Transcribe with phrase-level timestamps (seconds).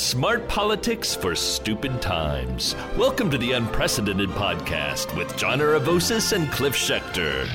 [0.00, 2.74] Smart politics for stupid times.
[2.96, 7.46] Welcome to the Unprecedented Podcast with John Aravosis and Cliff Schecter.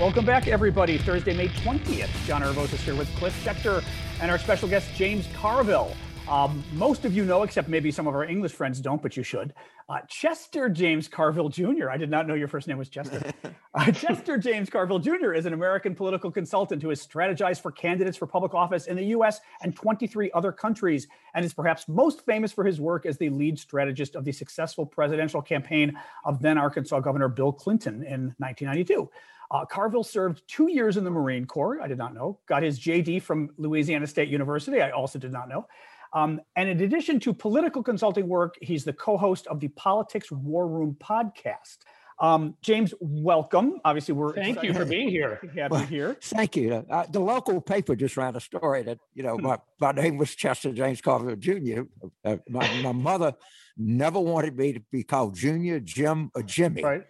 [0.00, 0.98] Welcome back, everybody.
[0.98, 2.10] Thursday, May 20th.
[2.26, 3.84] John Aravosis here with Cliff Schecter
[4.20, 5.94] and our special guest, James Carville.
[6.28, 9.22] Um, most of you know, except maybe some of our English friends don't, but you
[9.22, 9.52] should.
[9.90, 11.90] Uh, Chester James Carville Jr.
[11.90, 13.20] I did not know your first name was Chester.
[13.76, 15.32] Uh, Chester James Carville Jr.
[15.32, 19.06] is an American political consultant who has strategized for candidates for public office in the
[19.06, 23.30] US and 23 other countries, and is perhaps most famous for his work as the
[23.30, 25.92] lead strategist of the successful presidential campaign
[26.24, 29.10] of then Arkansas Governor Bill Clinton in 1992.
[29.50, 31.80] Uh, Carville served two years in the Marine Corps.
[31.82, 32.38] I did not know.
[32.46, 34.80] Got his JD from Louisiana State University.
[34.82, 35.66] I also did not know.
[36.14, 40.30] Um, and in addition to political consulting work, he's the co host of the Politics
[40.30, 41.78] War Room podcast.
[42.20, 43.80] Um, James, welcome.
[43.84, 45.40] Obviously, we're thank you for being here.
[45.56, 46.16] Have well, you here.
[46.22, 46.86] Thank you.
[46.88, 50.32] Uh, the local paper just ran a story that you know my, my name was
[50.34, 51.82] Chester James Carville Jr.
[52.24, 53.34] Uh, my, my mother
[53.76, 56.84] never wanted me to be called Junior, Jim, or Jimmy.
[56.84, 57.02] Right.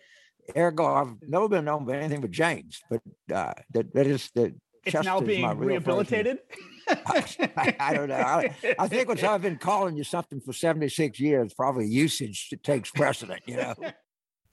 [0.56, 2.80] Ergo, I've never been known by anything but James.
[2.88, 3.02] But
[3.34, 4.54] uh, that that is that.
[4.84, 6.38] It's Chester's now being rehabilitated.
[6.88, 8.16] I, I, don't know.
[8.16, 12.90] I, I think once I've been calling you something for 76 years, probably usage takes
[12.90, 13.74] precedent, you know?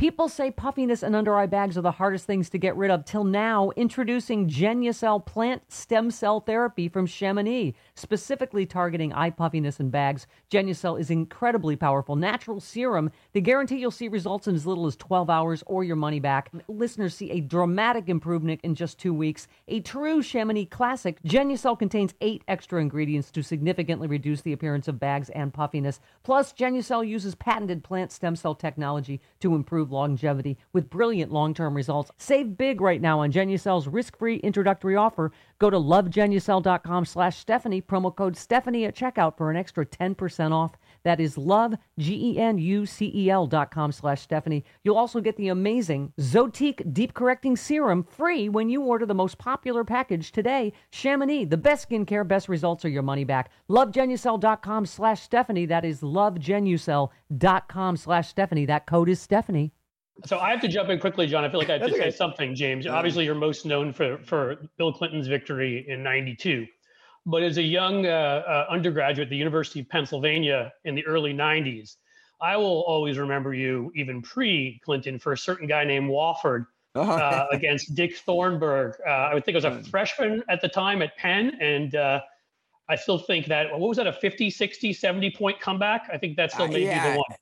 [0.02, 3.06] People say puffiness and under eye bags are the hardest things to get rid of.
[3.06, 9.92] Till now, introducing Genucel plant stem cell therapy from Chamonix, specifically targeting eye puffiness and
[9.92, 10.26] bags.
[10.50, 13.12] Genucel is incredibly powerful, natural serum.
[13.34, 16.50] They guarantee you'll see results in as little as 12 hours or your money back.
[16.68, 19.48] Listeners see a dramatic improvement in just two weeks.
[19.68, 25.00] A true Chamonix classic, Genucel contains eight extra ingredients to significantly reduce the appearance of
[25.00, 26.00] bags and puffiness.
[26.24, 32.12] Plus, Genucel uses patented plant stem cell technology to improve longevity with brilliant long-term results.
[32.18, 35.32] Save big right now on Genucel's risk-free introductory offer.
[35.60, 40.72] Go to lovegenucel.com slash Stephanie, promo code Stephanie at checkout for an extra 10% off.
[41.04, 44.64] That is love, G-E-N-U-C-E-L dot com slash Stephanie.
[44.84, 49.38] You'll also get the amazing Zotique Deep Correcting Serum free when you order the most
[49.38, 50.74] popular package today.
[50.92, 53.52] Chamonix, the best skincare, best results, or your money back.
[53.70, 55.66] LoveGenucel.com slash Stephanie.
[55.66, 58.66] That is lovegenucel.com slash Stephanie.
[58.66, 59.74] That code is Stephanie.
[60.26, 61.44] So I have to jump in quickly, John.
[61.44, 62.86] I feel like I have to say something, James.
[62.88, 66.68] Obviously, you're most known for, for Bill Clinton's victory in 92.
[67.26, 71.34] But as a young uh, uh, undergraduate at the University of Pennsylvania in the early
[71.34, 71.98] 90s,
[72.42, 76.66] I will always remember you, even pre Clinton, for a certain guy named Wofford
[76.96, 78.96] oh, uh, against Dick Thornburgh.
[79.06, 81.58] Uh, I would think I was a freshman at the time at Penn.
[81.62, 82.22] And uh,
[82.90, 86.10] I still think that, what was that, a 50, 60, 70 point comeback?
[86.12, 87.04] I think that still may yeah.
[87.04, 87.38] be the one.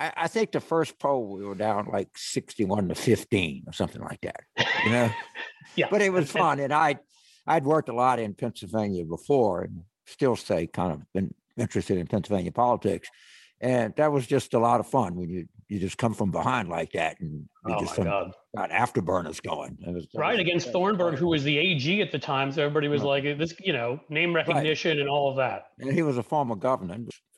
[0.00, 4.02] I, I, think the first poll we were down like 61 to 15 or something
[4.02, 4.40] like that.
[4.84, 5.10] You know?
[5.76, 5.86] yeah.
[5.90, 6.60] But it was fun.
[6.60, 6.96] And I
[7.46, 12.06] I'd worked a lot in Pennsylvania before and still stay kind of been interested in
[12.06, 13.08] Pennsylvania politics.
[13.60, 16.68] And that was just a lot of fun when you you just come from behind
[16.68, 18.32] like that and you oh just my God.
[18.56, 19.76] got afterburners going.
[19.86, 23.02] Was, right was, against Thornburgh, who was the AG at the time, so everybody was
[23.02, 23.24] right.
[23.24, 25.00] like, "This, you know, name recognition right.
[25.00, 26.94] and all of that." And he was a former governor,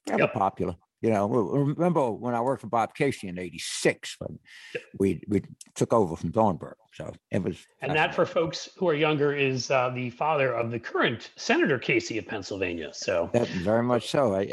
[0.06, 0.32] kind yep.
[0.32, 0.76] popular.
[1.00, 4.38] You know, remember when I worked for Bob Casey in '86 when
[4.98, 5.42] we we
[5.74, 6.76] took over from Thornburgh.
[6.92, 7.56] So it was.
[7.80, 11.78] And that, for folks who are younger, is uh, the father of the current Senator
[11.78, 12.90] Casey of Pennsylvania.
[12.92, 14.34] So that, very much so.
[14.34, 14.44] I,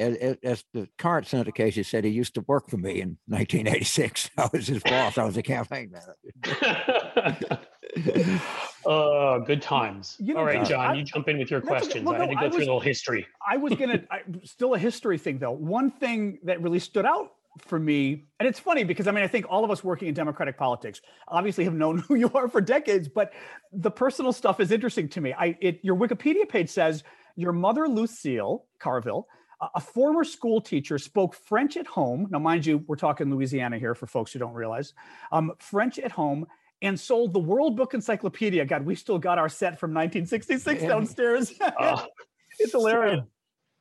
[0.43, 4.29] as the current Senator Casey said, he used to work for me in 1986.
[4.37, 5.17] I was his boss.
[5.17, 7.59] I was a campaign manager.
[8.87, 10.15] uh, good times.
[10.19, 12.05] You know, All right, John, I, you jump in with your questions.
[12.05, 13.27] Well, no, I had to go I was, through a little history.
[13.45, 14.01] I was gonna
[14.43, 15.51] still a history thing though.
[15.51, 19.27] One thing that really stood out for me, and it's funny because I mean I
[19.27, 22.61] think all of us working in democratic politics obviously have known who you are for
[22.61, 23.33] decades, but
[23.73, 25.33] the personal stuff is interesting to me.
[25.33, 27.03] I it your Wikipedia page says
[27.35, 29.27] your mother Lucille Carville
[29.73, 32.27] a former school teacher spoke French at home.
[32.29, 34.93] Now, mind you, we're talking Louisiana here for folks who don't realize.
[35.31, 36.45] Um, French at home
[36.81, 38.65] and sold the World Book Encyclopedia.
[38.65, 41.53] God, we still got our set from 1966 downstairs.
[41.79, 42.05] Oh,
[42.59, 43.21] it's hilarious.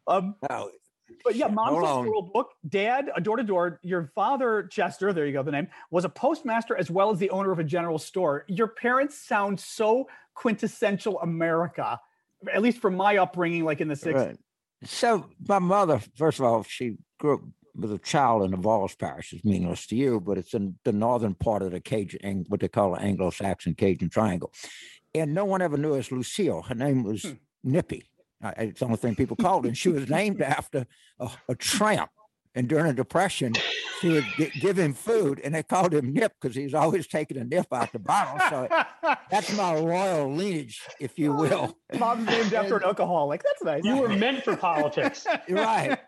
[0.07, 0.71] Um, oh,
[1.25, 2.53] but yeah, mom's World Book.
[2.69, 3.81] Dad, a door to door.
[3.83, 7.31] Your father, Chester, there you go, the name, was a postmaster as well as the
[7.31, 8.45] owner of a general store.
[8.49, 12.01] Your parents sound so quintessential America,
[12.53, 14.15] at least from my upbringing, like in the 60s.
[14.15, 14.37] Right.
[14.85, 17.41] So my mother, first of all, she grew up
[17.77, 19.33] was a child in the Avoyelles parish.
[19.33, 22.69] It's meaningless to you, but it's in the northern part of the Cajun, what they
[22.69, 24.53] call the Anglo-Saxon Cajun Triangle.
[25.15, 26.63] And no one ever knew as Lucille.
[26.63, 27.33] Her name was hmm.
[27.65, 28.05] Nippy.
[28.59, 29.69] It's the only thing people called her.
[29.69, 30.87] And she was named after
[31.19, 32.11] a, a tramp
[32.55, 33.55] And during the Depression,
[34.01, 37.07] she would g- give him food, and they called him Nip because he was always
[37.07, 38.39] taking a nip out the bottle.
[38.51, 38.69] So
[39.31, 41.77] that's my royal lineage, if you will.
[41.99, 43.43] Mom's named after an alcoholic.
[43.43, 43.85] That's nice.
[43.85, 45.27] You were meant for politics.
[45.49, 45.99] right.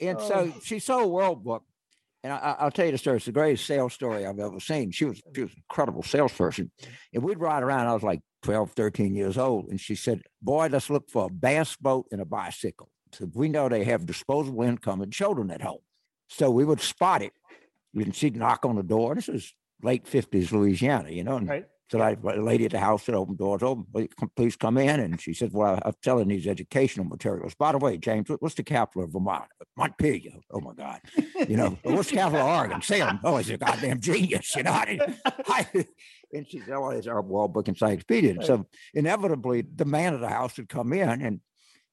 [0.00, 0.28] And Oh.
[0.28, 1.64] so she sold World Book.
[2.24, 3.18] And I, I'll tell you the story.
[3.18, 4.90] It's the greatest sales story I've ever seen.
[4.90, 6.72] She was, she was an incredible salesperson.
[7.14, 7.86] And we'd ride around.
[7.86, 9.68] I was like 12, 13 years old.
[9.68, 12.90] And she said, Boy, let's look for a bass boat and a bicycle.
[13.12, 15.78] So we know they have disposable income and children at home.
[16.28, 17.32] So we would spot it.
[17.94, 19.14] And she'd knock on the door.
[19.14, 21.36] This is late 50s Louisiana, you know.
[21.36, 21.66] And Right.
[21.88, 24.56] So I, a lady at the house that opened doors, open, "Will you come- please
[24.56, 24.98] come in.
[24.98, 27.54] And she said, Well, I'm telling these educational materials.
[27.54, 29.44] By the way, James, what's the capital of Vermont?
[29.76, 30.32] Montpelier.
[30.50, 31.00] Oh my God.
[31.48, 32.82] You know, what's the capital of Oregon?
[32.82, 33.20] Salem.
[33.22, 34.56] Oh, he's a goddamn genius.
[34.56, 34.98] You know, I,
[35.46, 35.86] I,
[36.32, 38.42] and she said, Oh, it's our World Book Encyclopedia.
[38.42, 41.40] So inevitably, the man of the house would come in and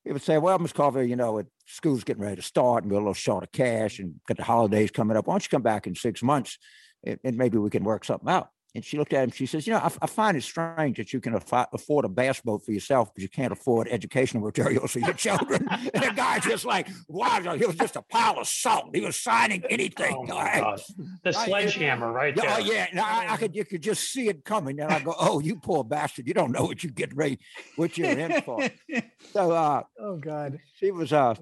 [0.03, 2.91] he would say, Well, Miss Carver, you know, it, school's getting ready to start and
[2.91, 5.27] we're a little short of cash and got the holidays coming up.
[5.27, 6.57] Why don't you come back in six months
[7.05, 8.49] and, and maybe we can work something out?
[8.75, 9.31] And she looked at him.
[9.31, 12.09] She says, "You know, I, I find it strange that you can affi- afford a
[12.09, 16.11] bass boat for yourself, but you can't afford educational materials for your children." and the
[16.15, 18.89] guy just like, wow, he was just a pile of salt.
[18.95, 20.15] He was signing anything.
[20.17, 20.61] Oh right?
[20.61, 20.81] God.
[21.23, 22.45] The sledgehammer right there.
[22.49, 25.13] oh yeah, no, I, I could you could just see it coming, and I go,
[25.19, 26.27] "Oh, you poor bastard!
[26.27, 27.39] You don't know what you get ready,
[27.75, 28.59] what you're in for."
[29.31, 30.59] So uh, oh God.
[30.75, 31.33] she was uh,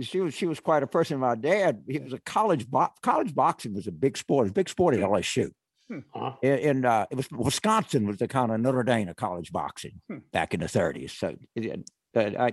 [0.00, 1.18] she was she was quite a person.
[1.18, 4.50] My dad, he was a college bo- college boxing was a big sport, it was
[4.50, 5.50] a big sport at LSU.
[5.90, 6.32] Uh-huh.
[6.42, 10.18] In, uh, it was Wisconsin was the kind of Notre Dame of college boxing Hmm.
[10.32, 11.10] back in the 30s.
[11.10, 12.52] So it, uh, I,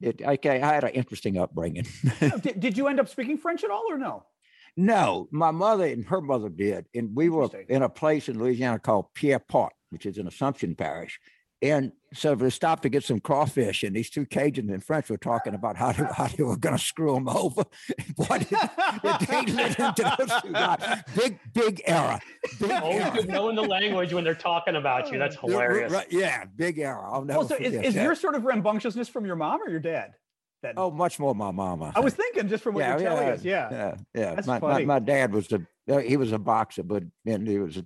[0.00, 1.86] it, I, I had an interesting upbringing.
[2.40, 4.24] did, did you end up speaking French at all or no?
[4.76, 6.86] No, my mother and her mother did.
[6.94, 10.74] And we were in a place in Louisiana called Pierre Part, which is an Assumption
[10.74, 11.20] Parish.
[11.64, 15.16] And so we stopped to get some crawfish, and these two Cajuns in French were
[15.16, 17.64] talking about how they, how they were going to screw them over.
[18.16, 18.48] Boy, did,
[19.02, 21.02] did they let into those two guys.
[21.16, 22.20] Big, big error.
[22.60, 23.14] Big Always error.
[23.14, 25.18] good knowing the language when they're talking about you.
[25.18, 25.90] That's hilarious.
[25.90, 27.02] right, yeah, big error.
[27.02, 28.02] I'll never Well, so is, forget is that.
[28.02, 30.12] your sort of rambunctiousness from your mom or your dad?
[30.62, 30.74] Then?
[30.76, 31.92] Oh, much more my mama.
[31.96, 33.42] I was thinking just from what you're telling us.
[33.42, 33.68] Yeah.
[33.70, 34.34] yeah, yeah.
[34.34, 34.84] That's My, my, funny.
[34.84, 37.82] my dad was the uh, he was a boxer, but and he was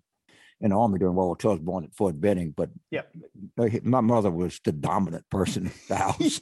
[0.61, 1.51] in the army during World War II.
[1.51, 3.11] I was born at Fort Benning, but Yep.
[3.59, 6.41] uh, my mother was the dominant person in the house.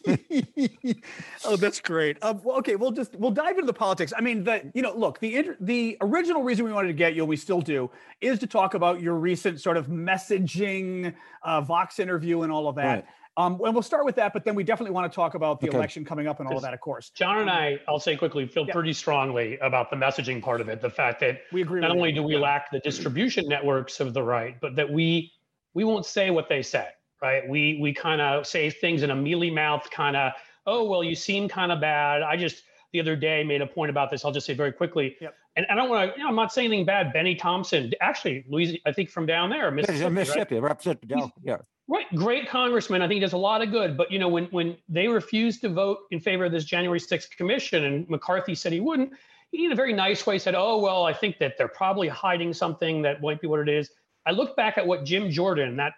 [1.45, 2.17] oh, that's great.
[2.23, 4.13] Um, well, okay, we'll just we'll dive into the politics.
[4.17, 7.23] I mean, the you know, look, the the original reason we wanted to get you,
[7.23, 7.91] and we still do,
[8.21, 12.77] is to talk about your recent sort of messaging, uh, Vox interview, and all of
[12.77, 12.87] that.
[12.87, 13.05] Right.
[13.39, 15.69] Um, and we'll start with that, but then we definitely want to talk about the
[15.69, 15.77] Okay.
[15.77, 17.11] election coming up and all of that, of course.
[17.11, 18.73] John and I, I'll say quickly, feel Yeah.
[18.73, 20.81] pretty strongly about the messaging part of it.
[20.81, 21.81] The fact that We agree.
[21.83, 22.15] not only you.
[22.17, 25.33] do we lack the distribution networks of the right, but that we
[25.75, 26.89] we won't say what they say,
[27.21, 27.47] right?
[27.47, 30.33] We we kind of say things in a mealy mouth kind of,
[30.67, 32.23] oh well, you seem kind of bad.
[32.23, 32.63] I just
[32.93, 34.25] the other day made a point about this.
[34.25, 35.15] I'll just say very quickly.
[35.21, 35.35] Yep.
[35.57, 37.13] And I don't want to, you know, I'm not saying anything bad.
[37.13, 40.15] Bennie Thompson, actually, Louisiana, I think from down there, Mississippi, Mississippi, right?
[40.15, 41.57] Mississippi Representative Del- yeah.
[41.89, 43.01] Right, great congressman.
[43.01, 43.97] I think he does a lot of good.
[43.97, 47.37] But you know, when when they refused to vote in favor of this January 6th
[47.37, 49.13] commission, and McCarthy said he wouldn't,
[49.53, 52.53] he in a very nice way said, "Oh well, I think that they're probably hiding
[52.53, 53.91] something that might be what it is."
[54.27, 55.93] I look back at what Jim Jordan, that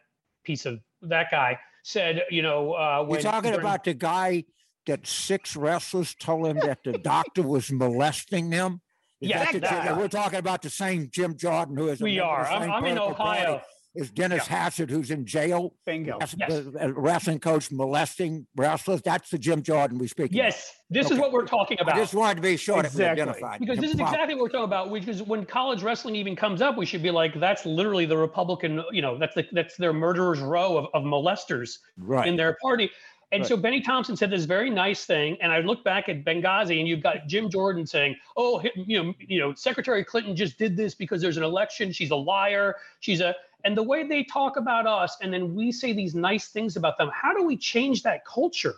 [0.44, 2.24] piece of that guy, said.
[2.30, 4.44] You know, uh, when You're talking during- about the guy
[4.84, 8.82] that six wrestlers told him that the doctor was molesting them.
[9.22, 9.92] Is Yes, the- that guy.
[9.98, 12.00] we're talking about the same Jim Jordan who is.
[12.02, 12.46] we are.
[12.46, 13.62] I'm, I'm in political party Ohio.
[13.94, 16.18] Is Dennis Hastert, who's in jail, Bingo.
[16.20, 16.62] That's Yes.
[16.64, 19.00] the- wrestling coach molesting wrestlers.
[19.02, 20.30] That's the Jim Jordan we speak.
[20.32, 21.92] Yes, this is what we're talking about.
[21.94, 21.96] about.
[21.98, 22.98] I just wanted to be sure Exactly.
[23.04, 23.60] that we identified.
[23.60, 24.92] Because this is exactly what we're talking about.
[24.92, 28.84] Because when college wrestling even comes up, we should be like, that's literally the Republican,
[28.92, 32.28] you know, that's the that's their murderers row of, of molesters right.
[32.28, 32.90] in their party.
[33.30, 33.48] And Right.
[33.48, 36.88] so Bennie Thompson said this very nice thing, and I look back at Benghazi, and
[36.88, 40.94] you've got Jim Jordan saying, "Oh, you know, you know, Secretary Clinton just did this
[40.94, 41.92] because there's an election.
[41.92, 42.76] She's a liar.
[43.00, 43.34] She's a."
[43.64, 46.96] And the way they talk about us, and then we say these nice things about
[46.96, 47.10] them.
[47.12, 48.76] How do we change that culture?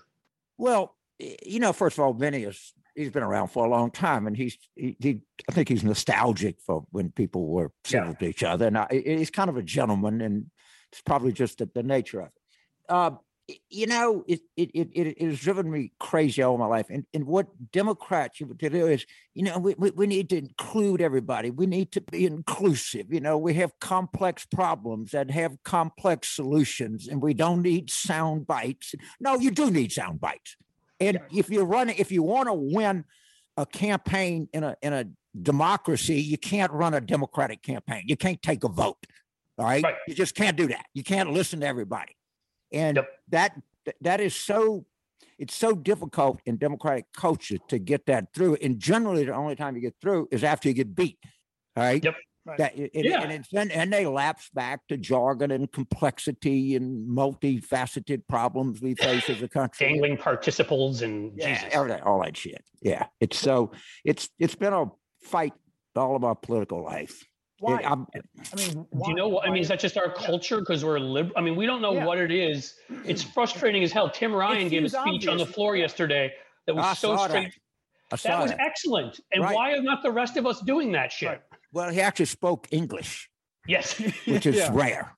[0.57, 4.27] Well, you know, first of all, Vinny is he's been around for a long time,
[4.27, 8.43] and he's he, he I think he's nostalgic for when people were civil to each
[8.43, 10.47] other, and I, he's kind of a gentleman, and
[10.91, 12.33] it's probably just the, the nature of it.
[12.89, 13.11] Uh,
[13.69, 17.27] you know, it it, it it has driven me crazy all my life, and and
[17.27, 21.51] what Democrats you do is, you know, we, we we need to include everybody.
[21.51, 23.13] We need to be inclusive.
[23.13, 28.47] You know, we have complex problems that have complex solutions, and we don't need sound
[28.47, 28.95] bites.
[29.21, 30.57] No, you do need sound bites.
[30.99, 33.05] And if you're running, if you want to win
[33.57, 35.05] a campaign in a in a
[35.41, 38.05] democracy, you can't run a democratic campaign.
[38.07, 38.99] You can't take a vote.
[39.59, 39.83] All right.
[39.83, 39.95] Right.
[40.09, 40.87] You just can't do that.
[40.95, 42.17] You can't listen to everybody.
[42.73, 43.09] And Yep.
[43.29, 43.63] that
[44.01, 44.87] that is so
[45.39, 48.57] it's so difficult in democratic culture to get that through.
[48.63, 51.19] And generally, the only time you get through is after you get beat.
[51.77, 52.05] All right.
[52.05, 52.15] Yep.
[52.47, 52.59] Right.
[52.59, 53.23] That, and, yeah.
[53.23, 59.29] and, and, and, they lapse back to jargon and complexity and multifaceted problems we face
[59.29, 59.87] as a country.
[59.87, 62.65] Dangling participles and yeah, all that, all that shit.
[62.81, 63.73] Yeah, it's so
[64.07, 64.87] it's it's been a
[65.23, 65.53] fight
[65.95, 67.25] all of our political life.
[67.61, 67.81] Why?
[68.15, 69.05] It, I mean, why?
[69.05, 69.47] do you know what?
[69.47, 70.61] I mean, is that just our culture?
[70.61, 71.35] Because we're liberal.
[71.37, 72.07] I mean, we don't know yeah.
[72.07, 72.75] what it is.
[73.05, 74.09] It's frustrating as hell.
[74.09, 75.29] Tim Ryan gave a speech obvious.
[75.29, 76.33] on the floor yesterday
[76.67, 77.53] that was I so straight.
[78.11, 79.21] That, that was excellent.
[79.33, 79.55] And right.
[79.55, 81.29] why are not the rest of us doing that shit?
[81.29, 81.41] Right.
[81.73, 83.29] Well, he actually spoke English.
[83.67, 84.71] Yes, which is yeah.
[84.73, 85.15] rare.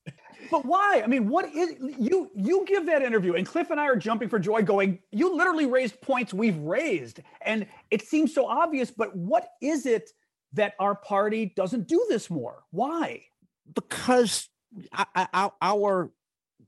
[0.50, 1.00] But why?
[1.02, 4.28] I mean, what is you you give that interview and Cliff and I are jumping
[4.28, 7.20] for joy going, you literally raised points we've raised.
[7.42, 10.10] And it seems so obvious, but what is it
[10.54, 12.62] that our party doesn't do this more?
[12.70, 13.24] Why?
[13.72, 14.48] Because
[14.94, 16.10] our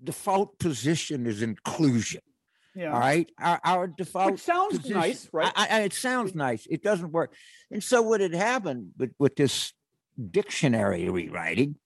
[0.03, 2.21] default position is inclusion.
[2.75, 2.93] Yeah.
[2.93, 3.31] All right.
[3.41, 4.33] Our, our default.
[4.33, 5.53] Which sounds position, nice, right?
[5.55, 6.67] I, I, it sounds nice.
[6.67, 7.33] It doesn't work.
[7.71, 9.73] And so what had happened with, with this
[10.31, 11.77] dictionary rewriting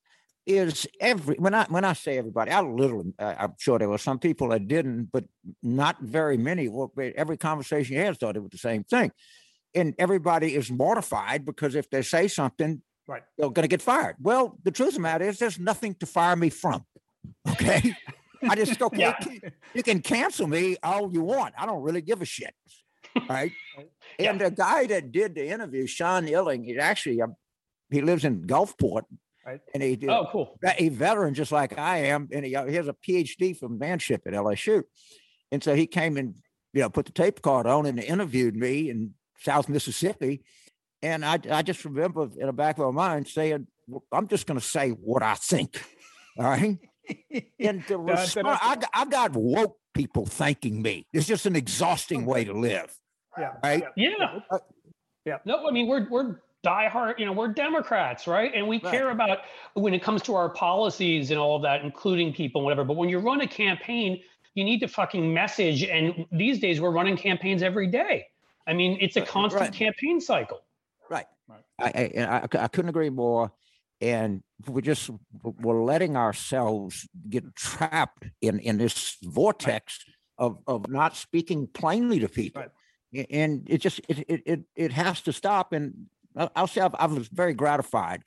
[0.46, 4.18] is every when I when I say everybody, I literally I'm sure there were some
[4.18, 5.24] people that didn't, but
[5.62, 6.70] not very many.
[7.16, 9.12] Every conversation you had started with the same thing,
[9.78, 14.16] and everybody is mortified because if they say something, right, they're going to get fired.
[14.20, 16.84] Well, the truth of the matter is, there's nothing to fire me from.
[17.48, 17.94] Okay.
[18.48, 19.16] I just go, yeah.
[19.74, 21.54] you can cancel me all you want.
[21.58, 22.54] I don't really give a shit.
[23.28, 23.52] Right.
[24.18, 24.30] yeah.
[24.30, 27.34] And the guy that did the interview, Sean Illing, he actually, um,
[27.90, 29.02] he lives in Gulfport.
[29.44, 29.60] Right.
[29.72, 30.58] And he did, oh, cool.
[30.78, 32.28] A veteran just like I am.
[32.32, 34.82] And he, uh, he has a PhD from manship at LSU.
[35.50, 36.34] And so he came and,
[36.74, 40.42] you know, put the tape card on and interviewed me in South Mississippi.
[41.02, 43.66] And I, I just remember in the back of my mind saying,
[44.12, 45.82] I'm just going to say what I think.
[46.38, 46.78] All right
[47.60, 51.06] and the response, I, I got woke people thanking me.
[51.12, 52.94] It's just an exhausting way to live.
[53.38, 53.52] Yeah.
[53.62, 53.84] Right.
[53.96, 54.40] Yeah.
[54.50, 54.58] Uh,
[55.24, 55.38] yeah.
[55.44, 57.18] No, I mean we're we're diehard.
[57.18, 58.52] You know, we're Democrats, right?
[58.54, 58.92] And we right.
[58.92, 59.38] care about
[59.74, 62.84] when it comes to our policies and all of that, including people, and whatever.
[62.84, 64.20] But when you run a campaign,
[64.54, 65.84] you need to fucking message.
[65.84, 68.26] And these days, we're running campaigns every day.
[68.68, 69.72] I mean, it's a constant right.
[69.72, 70.60] campaign cycle.
[71.10, 71.26] Right.
[71.48, 71.64] right.
[71.80, 73.50] I, I, I, I couldn't agree more
[74.00, 75.10] and we just
[75.42, 79.98] we're letting ourselves get trapped in in this vortex
[80.38, 83.26] of of not speaking plainly to people right.
[83.30, 86.06] and it just it, it it it has to stop and
[86.54, 88.22] i'll say I've, i was very gratified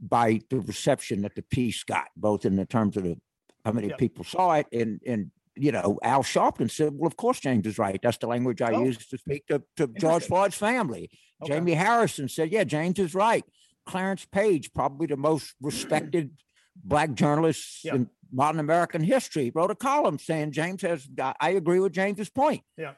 [0.00, 3.16] by the reception that the piece got both in the terms of the
[3.64, 3.98] how many yep.
[3.98, 7.78] people saw it and and you know al sharpton said well of course james is
[7.78, 8.84] right that's the language i oh.
[8.84, 11.10] use to speak to, to george floyd's family
[11.42, 11.54] okay.
[11.54, 13.44] jamie harrison said yeah james is right
[13.84, 16.30] Clarence Page, probably the most respected
[16.76, 21.08] black journalist in modern American history, wrote a column saying James has.
[21.40, 22.62] I agree with James's point.
[22.76, 22.94] Yeah.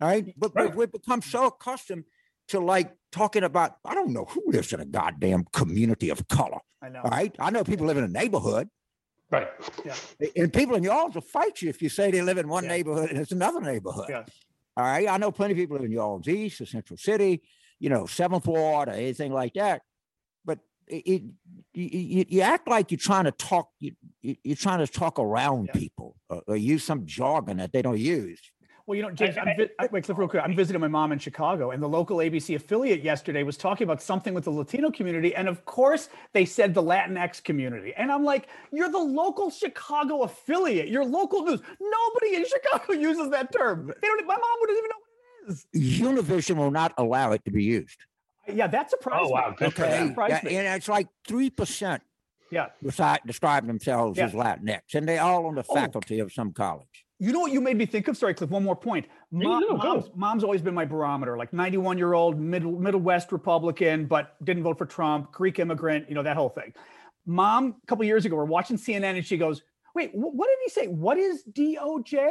[0.00, 0.74] All right, but, right.
[0.74, 2.04] we've become so accustomed
[2.48, 3.76] to like talking about.
[3.84, 6.58] I don't know who lives in a goddamn community of color.
[6.82, 7.00] I know.
[7.02, 8.68] All right, I know people live in a neighborhood.
[9.34, 9.48] Right.
[9.84, 10.26] Yeah.
[10.36, 12.70] And people in Y'all's will fight you if you say they live in one yeah.
[12.70, 14.06] neighborhood and it's another neighborhood.
[14.08, 14.24] Yeah.
[14.76, 15.08] All right.
[15.08, 17.42] I know plenty of people live in Y'all's East or Central City,
[17.78, 19.82] you know, Seventh Ward or anything like that
[20.44, 21.22] But it,
[21.72, 25.80] you, you, act like you're trying to talk you, you're trying to talk around yeah.
[25.80, 28.40] people or, or, use some jargon that they don't use
[28.86, 31.12] well you know james I, I, I, wait Cliff, real quick i'm visiting my mom
[31.12, 34.90] in chicago and the local abc affiliate yesterday was talking about something with the latino
[34.90, 39.50] community and of course they said the latinx community and i'm like you're the local
[39.50, 44.42] chicago affiliate your local news nobody in chicago uses that term they don't my mom
[44.60, 45.66] wouldn't even know what it is
[46.00, 47.98] univision will not allow it to be used
[48.48, 49.50] uh, yeah, that surprised oh, wow.
[49.50, 49.56] me.
[49.56, 50.14] Good okay.
[50.16, 52.00] Yeah, and it's like 3%
[52.50, 52.66] yeah.
[53.26, 54.26] describe themselves yeah.
[54.26, 55.74] as Latinx, and they all on the oh.
[55.74, 56.24] faculty oh.
[56.24, 57.03] of some college.
[57.24, 58.18] You know what you made me think of?
[58.18, 59.06] Sorry, Cliff, one more point.
[59.32, 63.32] Mom, no, mom's, mom's, always been my barometer, like 91 year old middle, Middle West
[63.32, 66.74] Republican, but didn't vote for Trump, Greek immigrant, you know, that whole thing.
[67.24, 69.62] Mom, a couple years ago, we're watching CNN and she goes,
[69.94, 70.86] Wait, what did he say?
[70.86, 72.30] What is DOJ?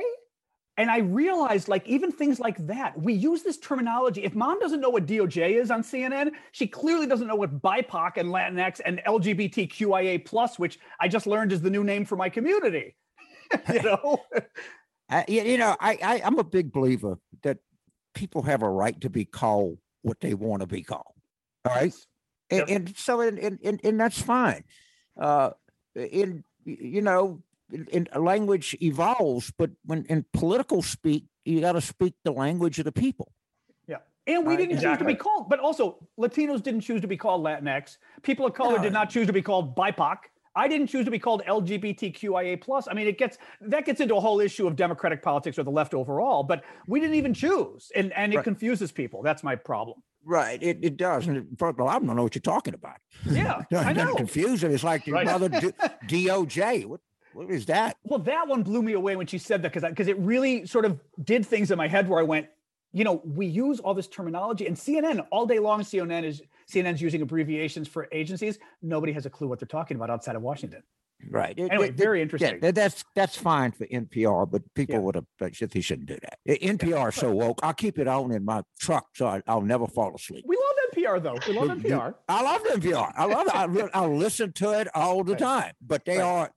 [0.77, 4.23] And I realized, like, even things like that, we use this terminology.
[4.23, 8.17] If mom doesn't know what DOJ is on CNN, she clearly doesn't know what BIPOC
[8.17, 12.29] and Latinx and LGBTQIA plus, which I just learned is the new name for my
[12.29, 12.95] community.
[13.73, 14.23] you know,
[15.09, 17.59] uh, you know, I, I I'm a big believer that
[18.13, 21.13] people have a right to be called what they want to be called.
[21.65, 21.93] All right,
[22.49, 24.63] and, and, so and, and and that's fine.
[25.19, 25.51] Uh,
[25.95, 27.41] in you know,
[27.71, 32.85] in, language evolves, but when in political speak, you got to speak the language of
[32.85, 33.31] the people.
[33.87, 34.91] Yeah, and we right, didn't exactly.
[34.91, 37.97] choose to be called, but also Latinos didn't choose to be called Latinx.
[38.21, 38.83] People of color no.
[38.83, 40.17] did not choose to be called BIPOC.
[40.55, 42.87] I didn't choose to be called LGBTQIA plus.
[42.89, 45.71] I mean, it gets that gets into a whole issue of democratic politics or the
[45.71, 48.43] left overall, but we didn't even choose, and and it right.
[48.43, 49.21] confuses people.
[49.23, 50.01] That's my problem.
[50.25, 51.27] Right, it, it does.
[51.27, 52.97] And first of all, I don't know what you're talking about.
[53.25, 54.15] Yeah, I know.
[54.15, 54.71] Confusing.
[54.71, 55.27] It's like right.
[55.27, 55.49] another
[56.07, 56.85] DOJ.
[56.85, 57.01] What
[57.33, 57.97] what is that?
[58.03, 60.85] Well, that one blew me away when she said that because because it really sort
[60.85, 62.47] of did things in my head where I went,
[62.91, 65.81] you know, we use all this terminology and CNN all day long.
[65.81, 66.41] CNN is
[66.73, 68.59] CNN's using abbreviations for agencies.
[68.81, 70.83] Nobody has a clue what they're talking about outside of Washington.
[71.29, 71.57] Right.
[71.57, 72.59] Anyway, it, very interesting.
[72.61, 75.01] Yeah, that's that's fine for NPR, but people yeah.
[75.01, 76.39] would have they shouldn't do that.
[76.61, 77.59] NPR is so woke.
[77.63, 80.43] I'll keep it on in my truck, so I, will never fall asleep.
[80.45, 81.37] We love NPR though.
[81.47, 82.15] We love NPR.
[82.27, 83.13] I love NPR.
[83.15, 83.89] I love it.
[83.93, 85.73] I, I listen to it all the time.
[85.81, 86.23] But they right.
[86.25, 86.51] are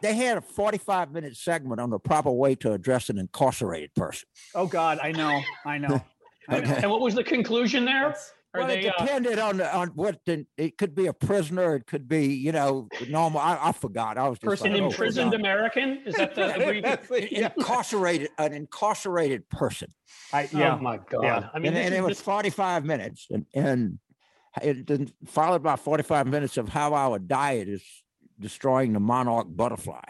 [0.00, 4.28] they had a 45 minute segment on the proper way to address an incarcerated person.
[4.54, 6.02] Oh God, I know, I know.
[6.48, 6.66] I know.
[6.74, 8.08] and what was the conclusion there?
[8.08, 11.12] That's, well, they, it uh, depended uh, on on what the, it could be a
[11.12, 13.40] prisoner, it could be you know normal.
[13.40, 14.18] I, I forgot.
[14.18, 16.02] I was just person like, imprisoned oh, American.
[16.04, 17.52] Is that the yeah.
[17.56, 19.88] incarcerated an incarcerated person?
[20.32, 20.76] I, yeah.
[20.76, 21.22] Oh my god!
[21.22, 21.48] Yeah.
[21.54, 23.98] I mean, and, and it was forty five minutes, and and
[24.60, 27.82] it followed by forty five minutes of how our diet is
[28.38, 30.04] destroying the monarch butterfly.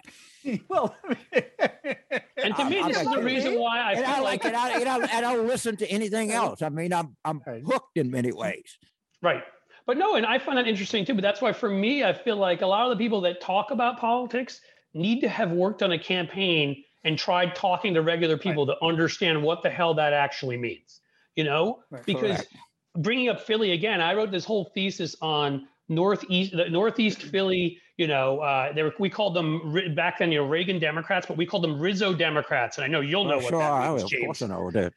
[0.69, 0.97] well,
[2.45, 4.55] and to me, I, this I, is the reason why I and I like, it.
[4.55, 6.63] I, and I, and I don't listen to anything else.
[6.63, 8.79] I mean, I'm I'm hooked in many ways.
[9.23, 9.43] Right.
[9.87, 11.15] But no, and I find that interesting too.
[11.15, 13.71] But that's why, for me, I feel like a lot of the people that talk
[13.71, 14.61] about politics
[14.95, 18.77] need to have worked on a campaign and tried talking to regular people right.
[18.81, 21.01] to understand what the hell that actually means.
[21.37, 22.05] You know, right.
[22.05, 22.57] because Correct.
[22.99, 28.07] bringing up Philly again, I wrote this whole thesis on northeast, the northeast Philly you
[28.07, 31.47] know, uh, they were, we called them back then, you know, Reagan Democrats, but we
[31.47, 32.79] called them Rizzo Democrats.
[32.79, 34.23] And I know you'll know oh, what sure, that means, I, James.
[34.23, 34.93] Of course I know that.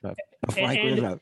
[0.51, 1.19] Frank and, Rizzo.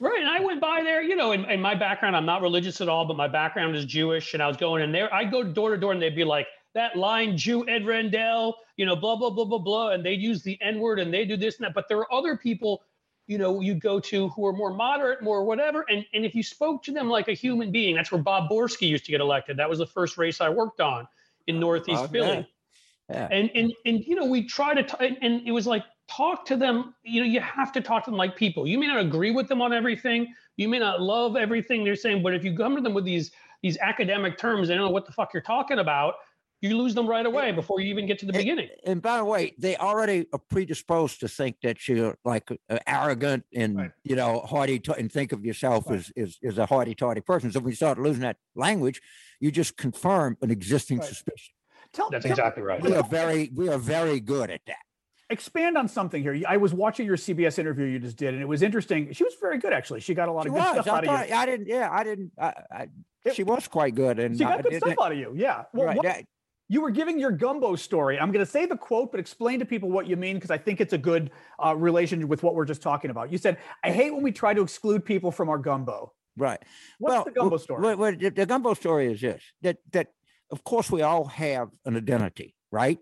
[0.00, 0.20] Right.
[0.20, 2.88] And I went by there, you know, in, in my background, I'm not religious at
[2.88, 4.32] all, but my background is Jewish.
[4.32, 6.46] And I was going in there, I'd go door to door and they'd be like,
[6.72, 9.90] that line Jew Ed Rendell, you know, blah, blah, blah, blah, blah.
[9.90, 11.74] And they'd use the N word and they do this and that.
[11.74, 12.82] But there are other people
[13.26, 16.42] you know you go to who are more moderate more whatever and and if you
[16.42, 19.56] spoke to them like a human being that's where bob borski used to get elected
[19.56, 21.06] that was the first race i worked on
[21.50, 22.48] in Northeast oh, Philly.
[23.10, 23.28] Yeah.
[23.30, 26.56] And and and you know, we try to t- and it was like talk to
[26.56, 26.94] them.
[27.02, 28.66] You know, you have to talk to them like people.
[28.66, 30.32] You may not agree with them on everything.
[30.56, 33.32] You may not love everything they're saying, but if you come to them with these
[33.62, 36.14] these academic terms, they don't know what the fuck you're talking about.
[36.62, 38.68] You lose them right away before you even get to the and, beginning.
[38.84, 43.44] And by the way, they already are predisposed to think that you're like uh, arrogant
[43.54, 43.90] and right.
[44.04, 45.98] you know hardy t- and think of yourself right.
[45.98, 47.50] as, as as a hardy tardy person.
[47.50, 49.00] So when you start losing that language,
[49.40, 51.08] you just confirm an existing right.
[51.08, 51.54] suspicion.
[51.92, 52.80] Tell, That's tell, exactly right.
[52.80, 54.76] We are very we are very good at that.
[55.30, 56.42] Expand on something here.
[56.46, 59.12] I was watching your CBS interview you just did, and it was interesting.
[59.12, 60.00] She was very good, actually.
[60.00, 60.72] She got a lot she of good was.
[60.72, 61.34] stuff I out thought, of you.
[61.36, 61.68] I didn't.
[61.68, 62.32] Yeah, I didn't.
[62.36, 62.88] I, I,
[63.24, 65.32] it, she was quite good, and she got I, good stuff out of you.
[65.36, 65.64] Yeah.
[65.72, 65.96] Well, right.
[65.96, 66.24] What,
[66.70, 68.16] you were giving your gumbo story.
[68.16, 70.56] I'm going to say the quote, but explain to people what you mean because I
[70.56, 73.32] think it's a good uh, relation with what we're just talking about.
[73.32, 76.60] You said, "I hate when we try to exclude people from our gumbo." Right.
[77.00, 77.82] What's well, the gumbo story?
[77.82, 80.12] Well, well, the, gumbo story is this: that that
[80.52, 83.00] of course we all have an identity, right?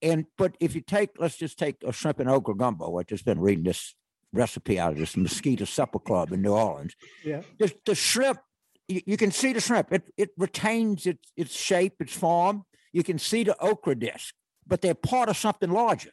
[0.00, 2.96] And but if you take, let's just take a shrimp and okra gumbo.
[2.96, 3.96] I've just been reading this
[4.32, 6.94] recipe out of this Mosquito Supper Club in New Orleans.
[7.24, 7.42] Yeah.
[7.58, 8.38] The, the shrimp,
[8.86, 9.92] you, you, can see the shrimp.
[9.92, 12.64] It it retains its its shape, its form.
[12.92, 14.34] You can see the okra disc,
[14.66, 16.10] but they're part of something larger.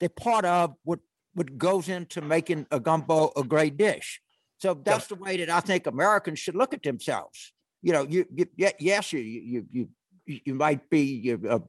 [0.00, 1.00] They're part of what
[1.34, 4.20] what goes into making a gumbo a great dish.
[4.58, 7.52] So that's the way that I think Americans should look at themselves.
[7.80, 8.46] You know, you, you
[8.78, 9.88] yes, you you you
[10.26, 11.60] you might be uh,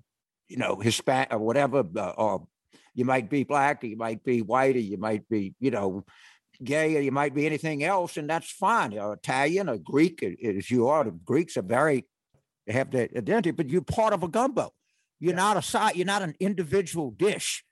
[0.48, 2.48] you know Hispanic or whatever, uh, or
[2.96, 6.04] you might be black, or you might be white, or you might be you know
[6.64, 8.92] gay, or you might be anything else, and that's fine.
[8.92, 11.04] You're Italian or Greek, as you are.
[11.04, 12.06] The Greeks are very
[12.70, 14.72] have that identity, but you're part of a gumbo.
[15.20, 15.38] You're yeah.
[15.38, 15.96] not a side.
[15.96, 17.64] You're not an individual dish.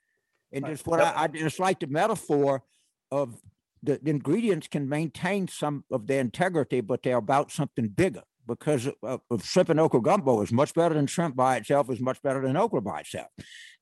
[0.52, 0.74] And right.
[0.74, 2.64] just what I, I just like the metaphor
[3.12, 3.36] of
[3.84, 8.24] the, the, ingredients can maintain some of their integrity, but they're about something bigger.
[8.46, 11.90] Because of, of shrimp and okra gumbo is much better than shrimp by itself.
[11.90, 13.28] Is much better than okra by itself,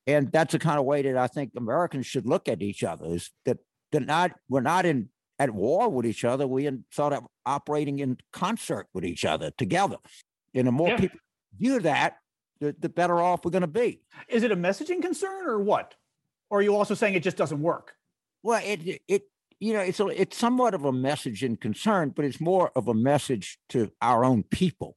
[0.08, 3.06] and that's the kind of way that I think Americans should look at each other.
[3.14, 3.60] Is that
[3.92, 6.48] they're not we're not in at war with each other.
[6.48, 9.98] We are sort of operating in concert with each other together.
[10.56, 10.98] And the more yeah.
[10.98, 11.20] people
[11.58, 12.18] view that,
[12.60, 14.02] the, the better off we're going to be.
[14.30, 15.94] Is it a messaging concern or what?
[16.50, 17.94] Or are you also saying it just doesn't work?
[18.44, 19.24] Well, it it
[19.60, 22.94] you know it's a, it's somewhat of a messaging concern, but it's more of a
[22.94, 24.96] message to our own people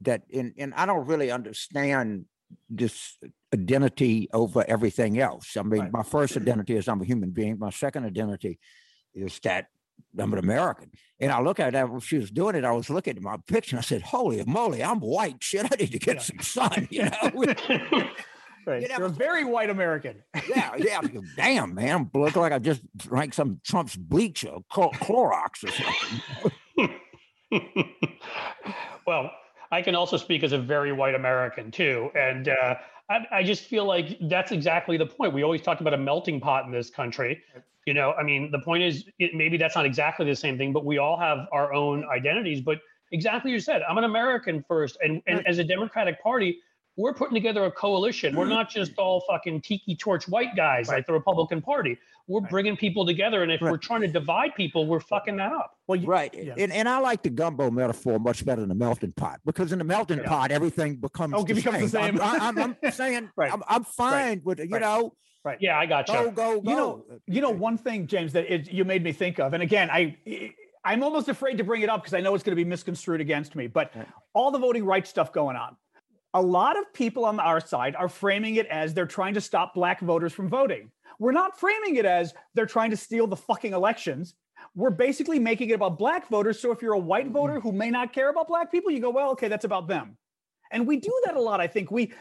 [0.00, 2.24] that and and I don't really understand
[2.70, 3.18] this
[3.52, 5.56] identity over everything else.
[5.56, 5.92] I mean, right.
[5.92, 7.58] my first identity is I'm a human being.
[7.58, 8.58] My second identity
[9.14, 9.66] is that
[10.18, 10.90] I'm an American.
[11.20, 13.36] And I look at that when she was doing it, I was looking at my
[13.46, 15.36] picture and I said, Holy moly, I'm white.
[15.42, 16.22] Shit, I need to get yeah.
[16.22, 18.08] some sun, you know.
[18.66, 18.82] Right.
[18.82, 20.24] You are a very white American.
[20.48, 21.00] yeah, yeah.
[21.36, 27.00] Damn, man, I look like I just drank some Trump's bleach or Clorox or something.
[29.06, 29.30] well,
[29.70, 32.74] I can also speak as a very white American too, and uh,
[33.08, 35.32] I, I, just feel like that's exactly the point.
[35.32, 37.42] We always talked about a melting pot in this country.
[37.86, 40.72] You know, I mean, the point is it, maybe that's not exactly the same thing,
[40.72, 42.60] but we all have our own identities.
[42.60, 42.80] But
[43.12, 46.58] exactly you said, I'm an American first, and and as a Democratic Party,
[46.96, 48.34] we're putting together a coalition.
[48.34, 50.96] We're not just all fucking tiki torch white guys right.
[50.96, 51.98] like the Republican Party.
[52.28, 52.50] We're right.
[52.50, 53.70] bringing people together, and if right.
[53.70, 55.76] we're trying to divide people, we're fucking that up.
[55.86, 56.54] Well, right, yeah.
[56.58, 59.78] and and I like the gumbo metaphor much better than the melting pot because in
[59.78, 60.28] the melting yeah.
[60.28, 62.16] pot everything becomes oh, the becomes same.
[62.16, 62.20] the same.
[62.20, 63.52] I'm, I'm, I'm saying right.
[63.52, 65.14] I'm, I'm fine with you know.
[65.44, 65.58] Right.
[65.60, 66.14] Yeah, I got you.
[66.14, 66.70] Go, go, go.
[66.70, 69.62] You know, you know one thing, James, that it, you made me think of, and
[69.62, 70.16] again, I.
[70.84, 73.20] I'm almost afraid to bring it up because I know it's going to be misconstrued
[73.20, 73.66] against me.
[73.66, 73.92] But
[74.34, 75.76] all the voting rights stuff going on,
[76.32, 79.74] a lot of people on our side are framing it as they're trying to stop
[79.74, 80.92] black voters from voting.
[81.18, 84.34] We're not framing it as they're trying to steal the fucking elections.
[84.74, 86.60] We're basically making it about black voters.
[86.60, 89.10] So if you're a white voter who may not care about black people, you go,
[89.10, 90.16] well, okay, that's about them.
[90.70, 91.60] And we do that a lot.
[91.60, 92.12] I think we,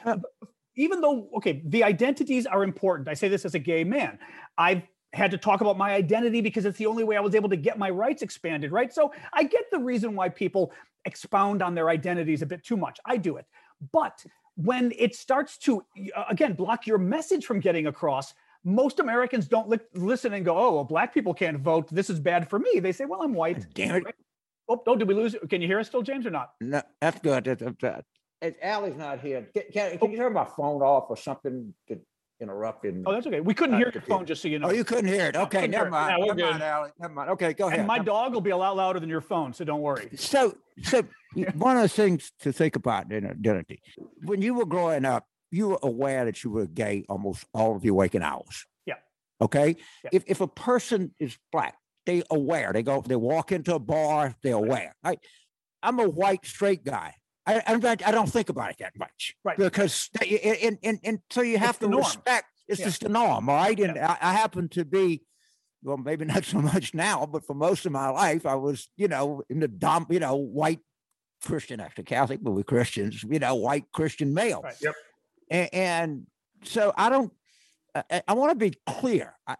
[0.75, 3.07] even though, okay, the identities are important.
[3.07, 4.19] I say this as a gay man.
[4.57, 7.49] I've had to talk about my identity because it's the only way I was able
[7.49, 8.93] to get my rights expanded, right?
[8.93, 10.73] So I get the reason why people
[11.05, 12.99] expound on their identities a bit too much.
[13.05, 13.45] I do it.
[13.91, 18.33] But when it starts to, uh, again, block your message from getting across,
[18.65, 21.87] most Americans don't li- listen and go, oh, well, black people can't vote.
[21.89, 22.79] This is bad for me.
[22.79, 23.65] They say, well, I'm white.
[23.73, 24.15] Damn it.
[24.67, 25.35] Oh, oh, did we lose?
[25.49, 26.53] Can you hear us still, James, or not?
[26.59, 27.43] No, that's good.
[27.43, 28.07] That's, that's,
[28.41, 29.47] it's, Allie's not here.
[29.53, 31.73] Can, can, can you turn my phone off or something?
[31.87, 31.99] To,
[32.41, 33.03] interrupted.
[33.05, 33.39] Oh, that's okay.
[33.39, 34.67] We couldn't uh, hear your phone, just so you know.
[34.67, 35.35] Oh, you couldn't hear it.
[35.35, 36.19] Okay, never mind.
[36.19, 36.51] never good.
[36.51, 36.89] mind, Allie.
[36.99, 37.29] Never mind.
[37.31, 37.79] Okay, go ahead.
[37.79, 40.09] And my dog will be a lot louder than your phone, so don't worry.
[40.15, 41.03] So, so
[41.53, 43.81] one of the things to think about in identity,
[44.23, 45.25] when you were growing up,
[45.55, 48.65] you were aware that you were gay almost all of your waking hours.
[48.85, 48.95] Yeah.
[49.41, 49.77] Okay.
[50.03, 50.09] Yeah.
[50.13, 52.73] If if a person is black, they aware.
[52.73, 53.01] They go.
[53.01, 54.35] They walk into a bar.
[54.43, 54.95] They're aware.
[55.03, 55.19] Right.
[55.81, 57.13] I'm a white straight guy.
[57.47, 59.57] I, I, I don't think about it that much, right?
[59.57, 62.47] Because and and, and so you have it's to respect.
[62.67, 62.85] It's yeah.
[62.87, 63.79] just the norm, right?
[63.79, 64.17] And yeah.
[64.19, 65.21] I, I happen to be,
[65.83, 69.07] well, maybe not so much now, but for most of my life, I was, you
[69.07, 70.79] know, in the dump, you know, white
[71.45, 74.61] Christian, actually Catholic, but we're Christians, you know, white Christian male.
[74.63, 74.75] Right.
[74.81, 74.95] Yep.
[75.49, 76.27] And, and
[76.63, 77.31] so I don't.
[77.93, 79.35] I, I want to be clear.
[79.47, 79.55] I,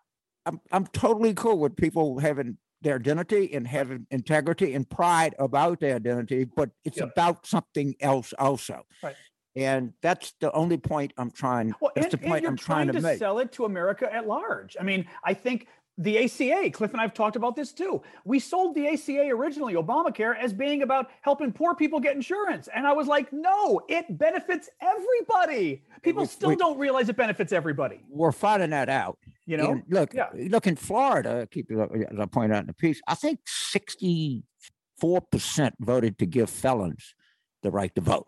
[0.46, 5.80] I'm I'm totally cool with people having their identity and having integrity and pride about
[5.80, 7.12] their identity, but it's yep.
[7.12, 8.86] about something else also.
[9.02, 9.16] Right.
[9.56, 11.74] And that's the only point I'm trying.
[11.80, 13.18] Well, that's and, the point I'm trying, trying, to, make.
[13.18, 14.76] Sell it to America at large.
[14.80, 15.68] I mean, I think
[15.98, 18.02] the ACA, Cliff and I've talked about this too.
[18.26, 22.68] We sold the ACA originally, Obamacare, as being about helping poor people get insurance.
[22.76, 25.84] And I was like, no, it benefits everybody.
[26.02, 28.02] People we, still we, don't realize it benefits everybody.
[28.10, 29.18] We're finding that out.
[29.46, 30.30] You know, and look, yeah.
[30.34, 31.48] look in Florida.
[31.52, 33.00] Keep as I point out in the piece.
[33.08, 37.14] I think sixty-four percent voted to give felons
[37.62, 38.28] the right to vote.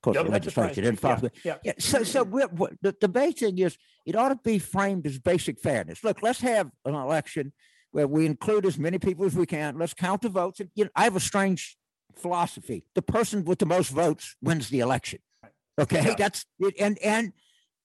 [0.00, 1.20] Of course, the legislature didn't follow.
[1.22, 1.56] Yeah, yeah.
[1.62, 1.72] yeah.
[1.78, 5.18] So, so we're, we're, the, the basic thing is it ought to be framed as
[5.18, 6.02] basic fairness.
[6.02, 7.52] Look, let's have an election
[7.90, 9.78] where we include as many people as we can.
[9.78, 10.60] Let's count the votes.
[10.60, 11.76] And you know, I have a strange
[12.16, 15.18] philosophy: the person with the most votes wins the election.
[15.78, 16.14] Okay, yeah.
[16.14, 17.32] that's it, and and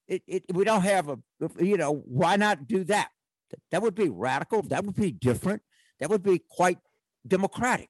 [0.08, 1.18] it, it, we don't have a,
[1.60, 3.10] you know, why not do that?
[3.72, 4.62] That would be radical.
[4.62, 5.64] That would be different.
[6.00, 6.78] That would be quite
[7.28, 7.90] democratic.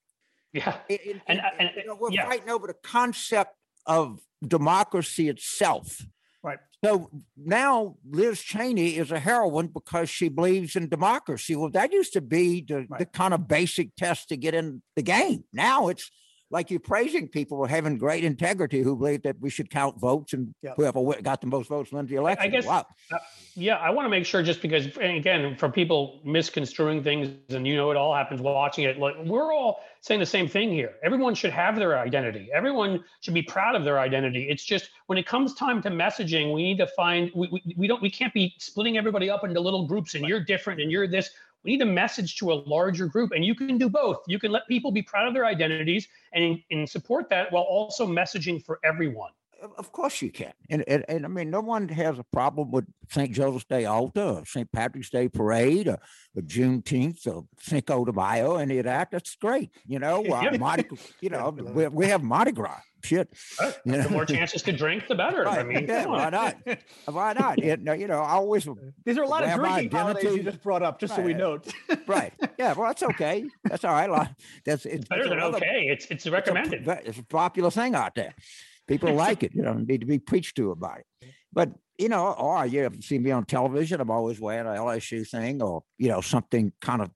[0.53, 0.77] Yeah.
[0.89, 2.27] and, and, and you know, we're yeah.
[2.27, 3.55] fighting over the concept
[3.85, 6.01] of democracy itself.
[6.43, 6.59] Right.
[6.83, 11.55] So now Liz Cheney is a heroine because she believes in democracy.
[11.55, 12.99] Well, that used to be the, right.
[12.99, 15.45] the kind of basic test to get in the game.
[15.51, 16.11] Now it's
[16.55, 20.31] like you're praising people for having great integrity who believe that we should count votes
[20.31, 22.45] and whoever got the most votes wins the election.
[22.45, 22.87] I guess, wow.
[23.11, 23.17] Uh,
[23.55, 27.75] yeah, I want to make sure just because, again, for people misconstruing things, and you
[27.75, 28.97] know, it all happens watching it.
[28.97, 30.93] Like we're all saying the same thing here.
[31.03, 32.47] Everyone should have their identity.
[32.53, 34.47] Everyone should be proud of their identity.
[34.49, 37.87] It's just when it comes time to messaging, we need to find we, we, we
[37.87, 41.07] don't we can't be splitting everybody up into little groups and you're different and you're
[41.07, 41.31] this.
[41.65, 44.19] We need a message to a larger group, and you can do both.
[44.27, 48.05] You can let people be proud of their identities and, and support that while also
[48.05, 49.31] messaging for everyone.
[49.77, 50.53] Of course you can.
[50.69, 53.31] And, and, and I mean, no one has a problem with St.
[53.31, 54.71] Joseph's Day altar or St.
[54.71, 55.99] Patrick's Day parade or,
[56.35, 59.11] or Juneteenth or Cinco de Mayo, any of that.
[59.11, 59.71] That's great.
[59.85, 60.85] You know, uh, Mardi,
[61.21, 62.79] you know, we, we have Mardi Gras.
[63.03, 63.29] Shit.
[63.85, 64.01] You know?
[64.01, 65.43] The more chances to drink, the better.
[65.43, 65.59] Right.
[65.59, 66.55] I mean, yeah, why not?
[67.05, 67.59] Why not?
[67.59, 68.67] It, you know, I always.
[69.05, 71.17] These are a lot of drinking holidays you just brought up, just right.
[71.17, 71.71] so we note.
[72.07, 72.33] right.
[72.57, 72.73] Yeah.
[72.73, 73.45] Well, that's okay.
[73.63, 74.29] That's all right.
[74.65, 75.87] That's it's, better it's than another, okay.
[75.87, 76.79] It's it's recommended.
[76.79, 78.33] It's a, it's a popular thing out there
[78.87, 79.53] people like it.
[79.53, 81.29] You know, need to be preached to about it.
[81.51, 84.01] But you know, oh, or you have seen me on television.
[84.01, 87.09] I'm always wearing an LSU thing, or you know, something kind of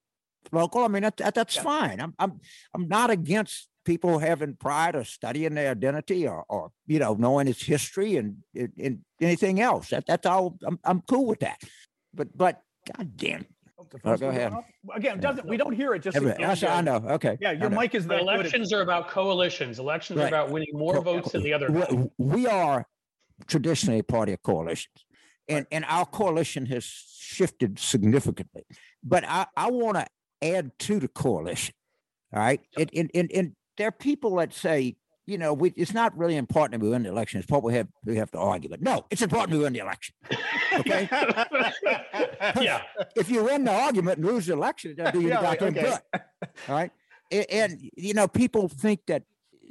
[0.51, 0.83] local.
[0.83, 1.63] I mean, that, that that's yeah.
[1.63, 1.99] fine.
[1.99, 2.39] I'm I'm
[2.73, 7.47] I'm not against people having pride or studying their identity or, or you know knowing
[7.47, 9.89] its history and, and anything else.
[9.89, 10.57] That that's all.
[10.65, 11.61] I'm I'm cool with that.
[12.13, 12.61] But but
[13.91, 14.53] God damn, Oh, go ahead.
[14.93, 16.15] Again, doesn't we don't hear it just.
[16.15, 16.95] Every, I know.
[16.95, 17.37] Okay.
[17.41, 18.07] Yeah, your mic is.
[18.07, 19.79] That elections are about coalitions.
[19.79, 20.25] Elections right.
[20.25, 21.71] are about winning more Co- votes than the other.
[21.71, 22.85] We, we are
[23.47, 25.05] traditionally a party of coalitions,
[25.47, 28.63] and and our coalition has shifted significantly.
[29.03, 30.07] But I I want to
[30.41, 31.75] add to the coalition.
[32.33, 34.97] All right, and and and, and there are people that say
[35.29, 37.39] you know, we, it's not really important we win the election.
[37.39, 38.69] It's what we have we have to argue.
[38.69, 40.15] But no, it's important we win the election.
[40.73, 41.07] Okay.
[42.61, 42.81] yeah.
[43.15, 45.71] If you win the argument and lose the election, it do you yeah, okay.
[45.71, 45.99] good.
[46.67, 46.91] All right.
[47.31, 49.23] And, and, you know, people think that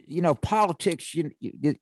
[0.06, 1.32] you know politics you,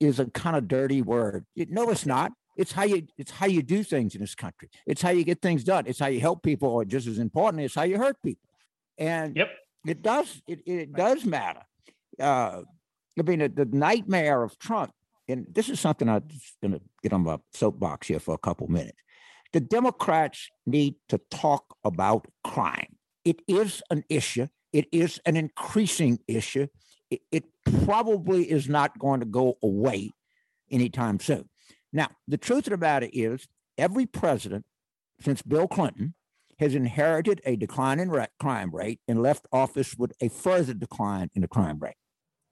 [0.01, 1.45] is a kind of dirty word.
[1.55, 2.33] No, it's not.
[2.57, 4.71] It's how you it's how you do things in this country.
[4.87, 5.85] It's how you get things done.
[5.87, 8.49] It's how you help people, or just as important, it's how you hurt people.
[8.97, 9.51] And yep.
[9.87, 11.61] it does it, it does matter.
[12.19, 12.63] Uh,
[13.19, 14.93] I mean, the, the nightmare of Trump,
[15.29, 16.29] and this is something I'm
[16.63, 18.99] going to get on my soapbox here for a couple minutes.
[19.53, 22.97] The Democrats need to talk about crime.
[23.25, 24.49] It is an issue.
[24.73, 26.67] It is an increasing issue.
[27.11, 27.45] It, it
[27.85, 30.13] probably is not going to go away
[30.71, 31.49] anytime soon.
[31.93, 33.49] Now, the truth about it is,
[33.79, 34.67] every president
[35.21, 36.15] since Bill Clinton
[36.59, 41.43] has inherited a decline in crime rate and left office with a further decline in
[41.43, 41.97] the crime rate.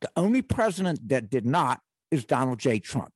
[0.04, 2.78] The only president that did not is Donald J.
[2.78, 3.08] Trump.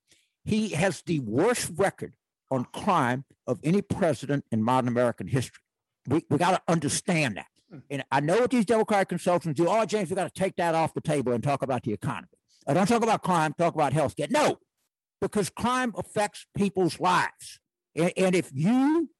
[0.46, 2.14] He has the worst record
[2.50, 5.60] on crime of any president in modern American history.
[6.06, 7.48] We, we got to understand that.
[7.70, 7.80] Hmm.
[7.90, 9.68] And I know what these Democratic consultants do.
[9.68, 12.28] Oh, James, we got to take that off the table and talk about the economy.
[12.66, 14.28] I don't talk about crime, talk about health care.
[14.30, 14.56] No,
[15.20, 17.60] because crime affects people's lives.
[17.94, 19.10] And, and if you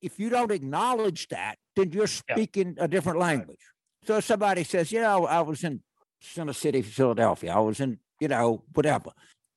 [0.00, 2.86] if you don't acknowledge that, then you're speaking yeah.
[2.86, 3.60] a different language.
[4.06, 5.82] So if somebody says, you know, I was in
[6.22, 7.54] Center City, Philadelphia.
[7.54, 9.10] I was in, you know, whatever,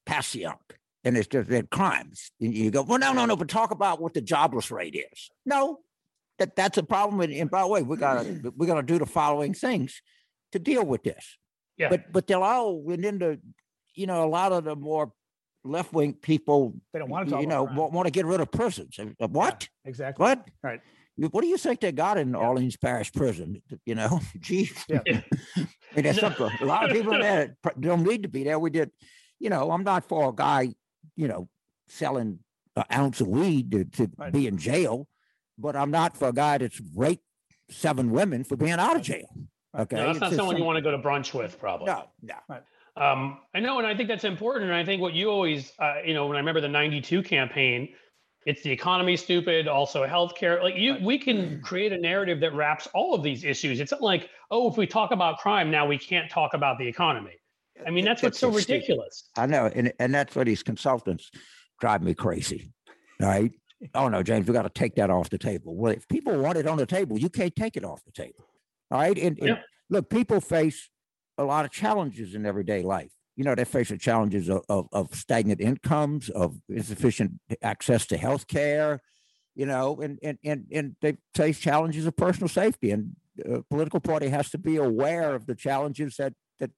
[0.06, 0.58] Passyunk.
[1.04, 2.32] And it's just that crimes.
[2.42, 5.30] And you go, well, no, no, no, but talk about what the jobless rate is.
[5.46, 5.82] No,
[6.40, 7.22] that that's a problem.
[7.22, 10.02] And, and by the way, we gotta we're gonna do the following things
[10.52, 11.38] to deal with this.
[11.78, 11.90] Yeah.
[11.90, 13.40] But but they'll all and then the
[13.94, 15.14] you know, a lot of the more
[15.64, 18.52] left wing people they don't want to you know want, want, to get rid of
[18.52, 19.00] prisons.
[19.00, 19.68] Uh, what?
[19.84, 20.24] Yeah, exactly.
[20.24, 20.48] What?
[20.64, 20.82] Right.
[21.18, 22.36] What do you think they got in.
[22.36, 23.62] Orleans Parish Prison?
[23.86, 25.02] You know, gee, yeah.
[25.08, 25.22] I
[25.96, 26.50] mean, there's something.
[26.62, 28.60] A lot of people there don't need to be there.
[28.60, 28.92] We did,
[29.40, 30.74] you know, I'm not for a guy,
[31.16, 31.48] you know,
[31.88, 32.40] selling
[32.76, 34.34] an ounce of weed to, to right.
[34.34, 35.08] be in jail,
[35.58, 37.24] but I'm not for a guy that's raped
[37.70, 39.30] seven women for being out of jail.
[39.78, 40.60] Okay, no, that's not someone some...
[40.60, 41.88] you want to go to brunch with, probably.
[41.88, 42.36] No, no.
[42.50, 42.64] Right.
[42.98, 44.66] Um, I know, and I think that's important.
[44.66, 47.90] And I think what you always, uh, you know, when I remember the '92 campaign,
[48.46, 50.62] it's the economy stupid also healthcare.
[50.62, 53.80] Like you we can create a narrative that wraps all of these issues.
[53.80, 56.88] It's not like oh if we talk about crime now we can't talk about the
[56.88, 57.34] economy.
[57.86, 59.30] I mean that's what's so ridiculous.
[59.36, 61.32] I know and, and that's what these consultants
[61.80, 62.72] drive me crazy
[63.20, 63.52] right?
[63.94, 65.76] Oh no james we got to take that off the table.
[65.76, 68.46] Well if people want it on the table you can't take it off the table
[68.90, 69.18] all right?
[69.18, 69.58] And, and yeah.
[69.90, 70.90] look people face
[71.38, 74.88] a lot of challenges in everyday life you know, they face the challenges of, of,
[74.94, 79.02] of stagnant incomes, of insufficient access to health care,
[79.56, 82.92] you know, and, and, and, and they face challenges of personal safety.
[82.92, 86.72] And a political party has to be aware of the challenges that, that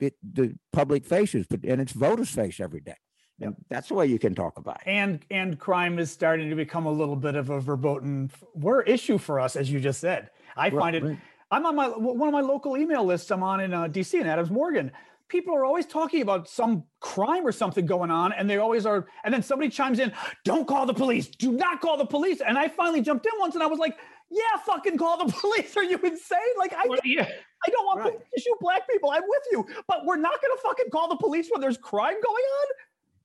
[0.00, 2.96] it, the public faces, but and its voters face every day.
[3.42, 4.90] And that's the way you can talk about it.
[4.90, 9.16] And and crime is starting to become a little bit of a verboten word issue
[9.16, 10.30] for us, as you just said.
[10.56, 11.02] I find it.
[11.02, 11.18] Right.
[11.50, 13.30] I'm on my one of my local email lists.
[13.30, 14.92] I'm on in uh, DC in Adams Morgan
[15.30, 19.06] people are always talking about some crime or something going on and they always are
[19.24, 20.12] and then somebody chimes in
[20.44, 21.28] don't call the police.
[21.28, 22.40] Do not call the police.
[22.40, 23.96] And i finally jumped in once and i was like
[24.30, 25.76] yeah fucking call the police.
[25.76, 26.38] Are you insane?
[26.58, 27.28] Like i, well, yeah.
[27.66, 28.12] I don't want right.
[28.12, 29.10] to shoot black people.
[29.10, 29.66] I'm with you.
[29.86, 32.66] But we're not going to fucking call the police when there's crime going on?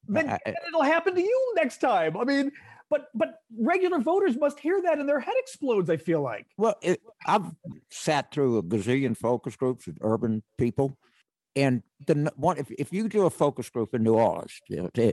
[0.07, 2.15] Then, I, then it'll happen to you next time.
[2.17, 2.51] I mean
[2.89, 6.45] but but regular voters must hear that and their head explodes i feel like.
[6.57, 7.51] Well it, i've
[7.89, 10.97] sat through a gazillion focus groups with urban people
[11.55, 14.59] and the one if, if you do a focus group in New Orleans,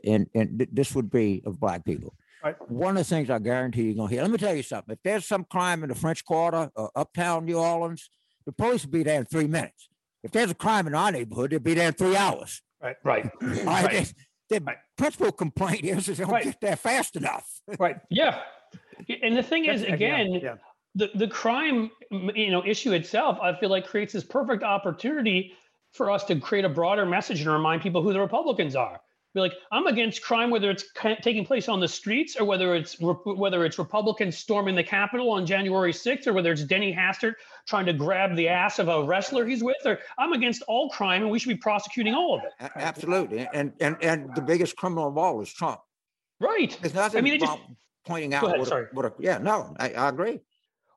[0.04, 2.14] and and this would be of black people.
[2.44, 2.56] Right.
[2.70, 4.22] One of the things I guarantee you're gonna hear.
[4.22, 4.92] Let me tell you something.
[4.92, 8.10] If there's some crime in the French Quarter or uptown New Orleans,
[8.44, 9.88] the police will be there in three minutes.
[10.24, 12.62] If there's a crime in our neighborhood, they'll be there in three hours.
[12.82, 12.96] Right.
[13.04, 13.30] Right.
[13.40, 14.12] right.
[14.48, 14.76] The, the right.
[14.98, 16.44] principal complaint is, is they don't right.
[16.44, 17.48] get there fast enough.
[17.78, 17.96] right.
[18.10, 18.40] Yeah.
[19.22, 20.54] And the thing That's, is, again, yeah, yeah.
[20.94, 25.52] the the crime you know issue itself, I feel like creates this perfect opportunity
[25.92, 29.00] for us to create a broader message and remind people who the Republicans are.
[29.34, 30.84] Be like, I'm against crime, whether it's
[31.22, 35.46] taking place on the streets or whether it's whether it's Republicans storming the Capitol on
[35.46, 37.34] January 6th or whether it's Denny Hastert
[37.66, 39.78] trying to grab the ass of a wrestler he's with.
[39.86, 42.72] Or I'm against all crime, and we should be prosecuting all of it.
[42.76, 45.80] Absolutely, and and and the biggest criminal of all is Trump.
[46.38, 46.76] Right.
[46.82, 47.58] There's nothing I mean, just,
[48.04, 48.44] pointing out.
[48.44, 48.72] Ahead, what.
[48.72, 50.40] A, what a, yeah, no, I, I agree.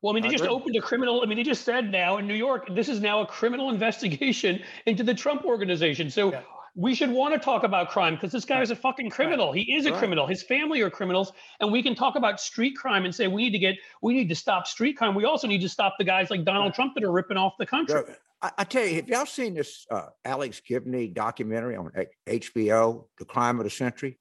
[0.06, 0.56] Well, I mean, they I just agree.
[0.56, 1.24] opened a criminal.
[1.24, 4.62] I mean, they just said now in New York, this is now a criminal investigation
[4.86, 6.12] into the Trump organization.
[6.12, 6.42] So yeah.
[6.76, 9.48] we should want to talk about crime because this guy is a fucking criminal.
[9.48, 9.64] Right.
[9.66, 9.98] He is a right.
[9.98, 10.28] criminal.
[10.28, 13.50] His family are criminals, and we can talk about street crime and say we need
[13.54, 15.16] to get, we need to stop street crime.
[15.16, 16.76] We also need to stop the guys like Donald right.
[16.76, 18.04] Trump that are ripping off the country.
[18.44, 21.90] I, I, tell you, have y'all seen this uh, Alex Gibney documentary on
[22.28, 24.20] HBO, "The Crime of the Century"?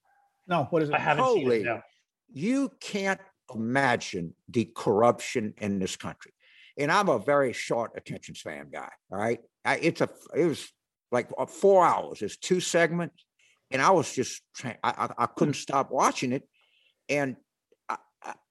[0.49, 0.95] No, what is it?
[0.95, 1.65] I haven't Holy, seen it.
[1.65, 1.83] No.
[2.33, 3.21] You can't
[3.53, 6.33] imagine the corruption in this country.
[6.79, 8.91] And I'm a very short attention span guy.
[9.11, 9.41] All right.
[9.65, 10.71] I, it's a, it was
[11.13, 12.23] like uh, four hours.
[12.23, 13.25] It's two segments.
[13.71, 16.43] And I was just I, I, I couldn't stop watching it.
[17.09, 17.37] And
[17.89, 17.97] I,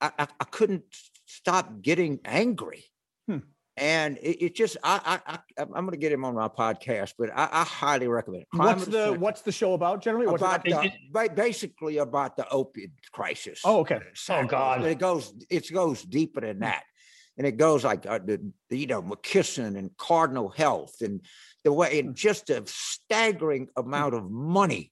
[0.01, 0.83] I, I couldn't
[1.25, 2.85] stop getting angry.
[3.27, 3.39] Hmm.
[3.75, 7.13] And it, it, just I I, I am going to get him on my podcast,
[7.17, 8.49] but I, I highly recommend it.
[8.53, 10.27] Crime what's the What's the show about generally?
[10.27, 10.91] What's about, about?
[11.11, 13.61] The, basically about the opiate crisis.
[13.65, 13.99] Oh, okay.
[14.29, 16.63] Oh God, it goes it goes deeper than hmm.
[16.63, 16.83] that,
[17.37, 21.21] and it goes like uh, the, the, you know McKesson and Cardinal Health and
[21.63, 22.13] the way and hmm.
[22.13, 24.19] just a staggering amount hmm.
[24.19, 24.91] of money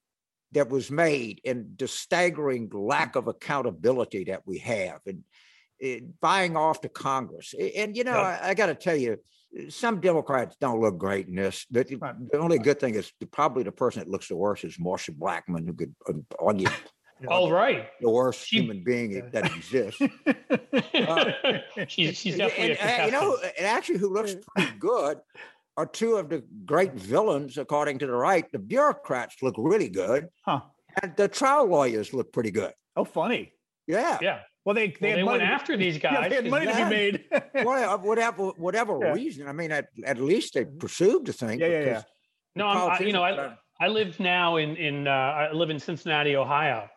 [0.52, 5.24] that was made and the staggering lack of accountability that we have and
[5.82, 7.54] Eh, buying off to Congress.
[7.76, 8.38] And, you know, yeah.
[8.40, 9.18] I, I got to tell you,
[9.68, 11.66] some Democrats don't look great in this.
[11.70, 15.14] But the only good thing is probably the person that looks the worst is Marsha
[15.14, 15.94] Blackburn, who could
[16.38, 16.68] argue.
[17.28, 20.00] All right, the worst she, human being that exists.
[20.94, 21.32] uh,
[21.86, 25.18] she's, she's definitely and, you know, and actually, who looks pretty good
[25.76, 28.50] are two of the great villains, according to the right.
[28.50, 30.62] The bureaucrats look really good, huh?
[31.00, 32.72] And the trial lawyers look pretty good.
[32.96, 33.52] Oh, funny.
[33.86, 34.40] Yeah, yeah.
[34.64, 36.12] Well, they they, well, they went after these guys.
[36.22, 37.24] Yeah, they had money to be made.
[37.64, 39.12] well, whatever whatever yeah.
[39.12, 39.48] reason.
[39.48, 41.58] I mean, at, at least they pursued the thing.
[41.60, 42.02] Yeah, yeah, yeah.
[42.54, 46.36] No, I, you know, I I live now in in uh, I live in Cincinnati,
[46.36, 46.88] Ohio,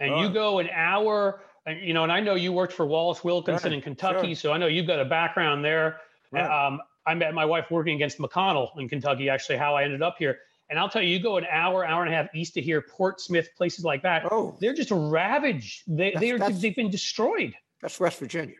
[0.00, 0.22] and oh.
[0.22, 1.40] you go an hour.
[1.64, 3.76] And, you know, and I know you worked for Wallace Wilkinson right.
[3.76, 4.34] in Kentucky, sure.
[4.34, 6.00] so I know you've got a background there.
[6.32, 6.42] Right.
[6.42, 9.28] Um, I met my wife working against McConnell in Kentucky.
[9.28, 10.38] Actually, how I ended up here.
[10.72, 12.80] And I'll tell you, you go an hour, hour and a half east of here,
[12.80, 14.26] Portsmouth, places like that.
[14.30, 15.82] Oh, they're just ravaged.
[15.86, 17.54] They they are they've been destroyed.
[17.82, 18.54] That's West Virginia.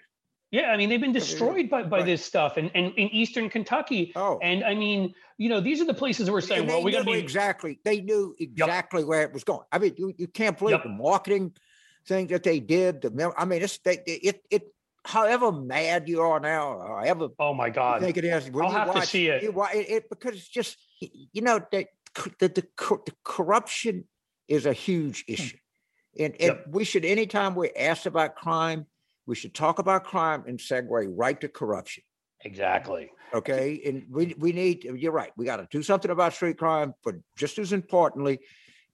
[0.51, 2.05] Yeah, I mean they've been destroyed by, by right.
[2.05, 4.13] this stuff, and, and in eastern Kentucky.
[4.15, 6.93] Oh, and I mean, you know, these are the places where we're saying, well, we
[6.93, 7.81] got to be exactly.
[7.83, 9.09] They knew exactly yep.
[9.09, 9.65] where it was going.
[9.73, 10.83] I mean, you, you can't believe yep.
[10.83, 11.55] the marketing
[12.07, 13.01] thing that they did.
[13.01, 14.65] The I mean, it's they, it it.
[15.07, 18.51] However mad you are now, however oh my god, think it is.
[18.55, 19.43] I'll have watch, to see it.
[19.43, 24.05] You, it, it because it's just you know they, the, the, the corruption
[24.49, 25.33] is a huge hmm.
[25.35, 25.57] issue.
[26.19, 26.67] And, and yep.
[26.69, 28.87] we should, anytime we're asked about crime,
[29.27, 32.03] we should talk about crime and segue right to corruption.
[32.45, 33.11] Exactly.
[33.33, 33.81] Okay.
[33.87, 35.31] And we, we need, you're right.
[35.37, 38.41] We got to do something about street crime, but just as importantly,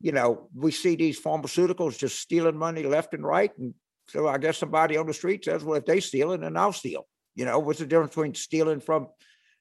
[0.00, 3.50] you know, we see these pharmaceuticals just stealing money left and right.
[3.58, 3.74] And
[4.08, 6.72] so I guess somebody on the street says, well, if they steal it, then I'll
[6.72, 7.06] steal.
[7.34, 9.08] You know, what's the difference between stealing from,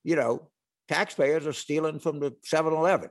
[0.03, 0.49] you know,
[0.87, 3.09] taxpayers or stealing from the 7 Eleven?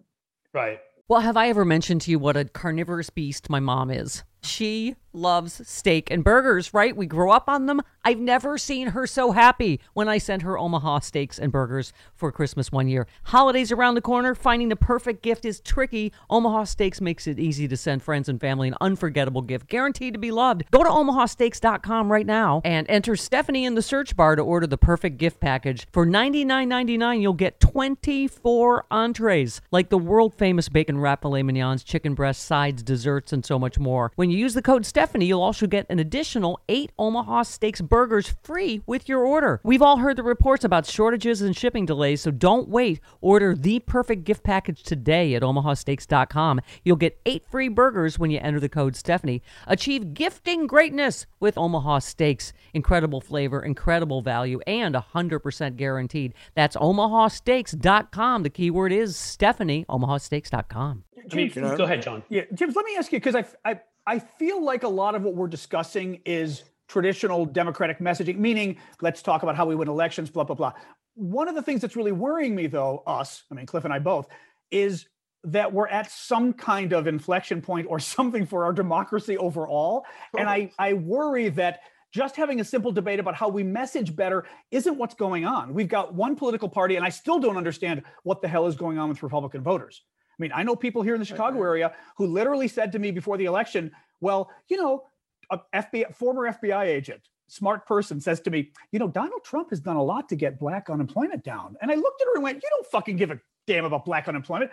[0.56, 0.80] Right.
[1.06, 4.24] Well, have I ever mentioned to you what a carnivorous beast my mom is?
[4.42, 6.96] She loves steak and burgers, right?
[6.96, 7.80] We grew up on them.
[8.04, 12.30] I've never seen her so happy when I sent her Omaha steaks and burgers for
[12.30, 13.06] Christmas one year.
[13.24, 16.12] Holidays around the corner, finding the perfect gift is tricky.
[16.30, 20.20] Omaha Steaks makes it easy to send friends and family an unforgettable gift, guaranteed to
[20.20, 20.64] be loved.
[20.70, 24.78] Go to omahasteaks.com right now and enter Stephanie in the search bar to order the
[24.78, 25.86] perfect gift package.
[25.92, 32.14] For $99.99, you'll get 24 entrees, like the world famous bacon wrap filet mignons, chicken
[32.14, 34.12] breasts, sides, desserts, and so much more.
[34.14, 37.80] When you use the code Stephanie, Stephanie, you'll also get an additional eight Omaha Steaks
[37.80, 39.60] burgers free with your order.
[39.62, 42.98] We've all heard the reports about shortages and shipping delays, so don't wait.
[43.20, 46.60] Order the perfect gift package today at omahasteaks.com.
[46.82, 49.44] You'll get eight free burgers when you enter the code Stephanie.
[49.68, 52.52] Achieve gifting greatness with Omaha Steaks.
[52.74, 56.34] Incredible flavor, incredible value, and 100% guaranteed.
[56.56, 58.42] That's omahasteaks.com.
[58.42, 61.04] The keyword is Stephanie, omahasteaks.com.
[61.28, 62.24] James, go ahead, John.
[62.28, 65.22] Yeah, James, let me ask you because I, I, I feel like a lot of
[65.22, 70.30] what we're discussing is traditional Democratic messaging, meaning let's talk about how we win elections,
[70.30, 70.72] blah, blah, blah.
[71.14, 73.98] One of the things that's really worrying me, though, us, I mean, Cliff and I
[73.98, 74.28] both,
[74.70, 75.06] is
[75.42, 80.04] that we're at some kind of inflection point or something for our democracy overall.
[80.38, 81.80] And I, I worry that
[82.12, 85.74] just having a simple debate about how we message better isn't what's going on.
[85.74, 88.98] We've got one political party, and I still don't understand what the hell is going
[88.98, 90.02] on with Republican voters.
[90.38, 93.10] I mean, I know people here in the Chicago area who literally said to me
[93.10, 95.04] before the election, well, you know,
[95.50, 99.80] a FBI, former FBI agent, smart person says to me, you know, Donald Trump has
[99.80, 101.76] done a lot to get black unemployment down.
[101.80, 104.28] And I looked at her and went, you don't fucking give a damn about black
[104.28, 104.70] unemployment.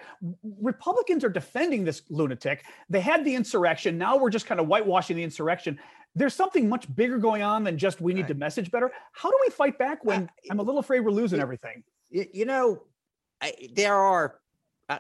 [0.62, 2.64] Republicans are defending this lunatic.
[2.90, 3.98] They had the insurrection.
[3.98, 5.80] Now we're just kind of whitewashing the insurrection.
[6.16, 8.28] There's something much bigger going on than just we need right.
[8.30, 8.92] to message better.
[9.14, 11.84] How do we fight back when I'm a little afraid we're losing everything?
[12.12, 12.84] You know,
[13.42, 14.30] I, there are uh,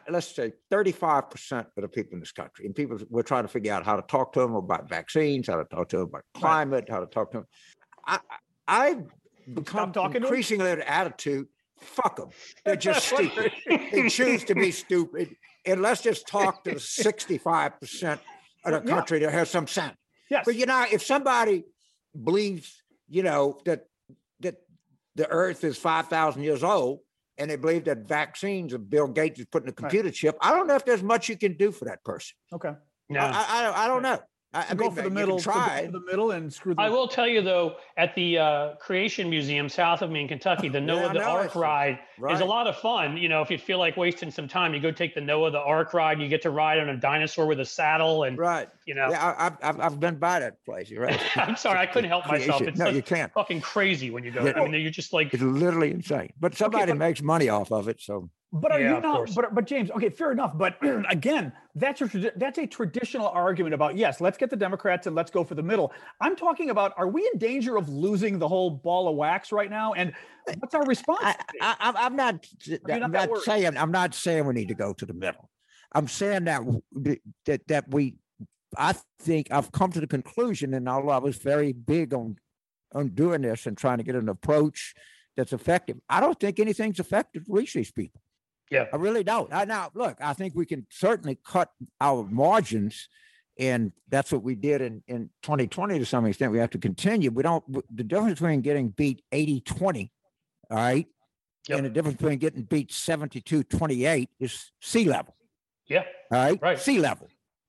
[0.09, 3.73] let's say 35% of the people in this country, and people we're trying to figure
[3.73, 6.87] out how to talk to them about vaccines, how to talk to them about climate,
[6.89, 7.47] how to talk to them.
[8.05, 8.19] I,
[8.67, 9.03] I've
[9.53, 11.47] become increasingly an attitude.
[11.79, 12.29] Fuck them.
[12.63, 13.51] They're just stupid.
[13.67, 15.35] they choose to be stupid.
[15.65, 18.19] And let's just talk to the 65%
[18.65, 19.27] of the country yeah.
[19.27, 19.95] that has some sense.
[20.29, 20.43] Yes.
[20.45, 21.65] But you know, if somebody
[22.21, 23.85] believes, you know, that
[24.39, 24.55] that
[25.15, 26.99] the earth is 5,000 years old,
[27.37, 30.13] and they believe that vaccines of Bill Gates is putting a computer right.
[30.13, 30.37] chip.
[30.41, 32.35] I don't know if there's much you can do for that person.
[32.53, 32.73] Okay.
[33.09, 33.19] No.
[33.19, 34.19] I, I, I don't know.
[34.53, 35.39] I, I go mean, for the middle.
[35.39, 36.75] Try the middle and screw.
[36.77, 40.69] I will tell you though, at the uh, Creation Museum south of me in Kentucky,
[40.69, 42.35] the Noah yeah, the Ark ride right.
[42.35, 43.17] is a lot of fun.
[43.17, 45.59] You know, if you feel like wasting some time, you go take the Noah the
[45.59, 46.21] Ark ride.
[46.21, 48.69] You get to ride on a dinosaur with a saddle, and right.
[48.85, 50.89] You know, yeah, I, have I've been by that place.
[50.89, 51.19] You're right.
[51.37, 52.61] I'm sorry, I couldn't help myself.
[52.61, 53.33] It's no, you can't.
[53.33, 54.45] Fucking crazy when you go.
[54.45, 54.59] Yeah.
[54.61, 56.31] I mean, you're just like it's literally insane.
[56.39, 59.33] But somebody okay, but, makes money off of it, so but are yeah, you not?
[59.33, 60.55] But but James, okay, fair enough.
[60.55, 60.77] But
[61.09, 65.31] again, that's a that's a traditional argument about yes, let's get the Democrats and let's
[65.31, 65.91] go for the middle.
[66.21, 69.71] I'm talking about are we in danger of losing the whole ball of wax right
[69.71, 69.93] now?
[69.93, 70.13] And
[70.59, 71.35] what's our response?
[71.61, 72.45] I, am not.
[72.87, 73.75] I'm not, not saying.
[73.75, 75.49] I'm not saying we need to go to the middle.
[75.91, 76.61] I'm saying that
[77.45, 78.17] that that we.
[78.77, 82.37] I think I've come to the conclusion, and although I was very big on
[82.93, 84.93] on doing this and trying to get an approach
[85.35, 88.21] that's effective, I don't think anything's effective to reach these people.
[88.73, 88.85] Yeah.
[88.91, 89.53] I really don't.
[89.53, 91.69] I, now, look, I think we can certainly cut
[92.01, 93.07] our margins.
[93.59, 96.51] And that's what we did in, in 2020 to some extent.
[96.51, 97.29] We have to continue.
[97.29, 97.63] We don't,
[97.95, 100.11] the difference between getting beat 80 20,
[100.71, 101.07] all right,
[101.67, 101.77] yep.
[101.77, 105.35] and the difference between getting beat 72 28 is sea level.
[105.85, 105.99] Yeah.
[106.31, 106.59] All right.
[106.59, 106.79] Right.
[106.79, 107.27] Sea level.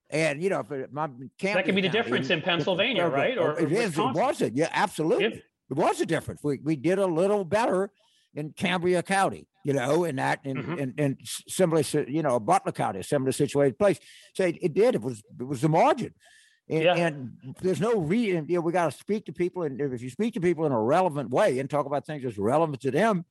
[0.09, 3.37] And you know, if my can that could be the difference in Pennsylvania, right?
[3.37, 3.99] Or, it is.
[3.99, 4.55] It was it.
[4.55, 5.25] Yeah, absolutely.
[5.25, 5.43] Yep.
[5.71, 6.41] It was a difference.
[6.43, 7.91] We we did a little better
[8.35, 10.79] in Cambria County, you know, in that and mm-hmm.
[10.79, 13.99] and, and similarly, you know, Butler County, a similar situated place.
[14.35, 14.97] So it, it, did.
[14.97, 16.15] It was it was the margin.
[16.69, 16.95] And, yeah.
[16.95, 19.65] and there's no reason, you know, we got to speak to people.
[19.65, 22.39] And if you speak to people in a relevant way and talk about things that's
[22.39, 23.27] relevant to them,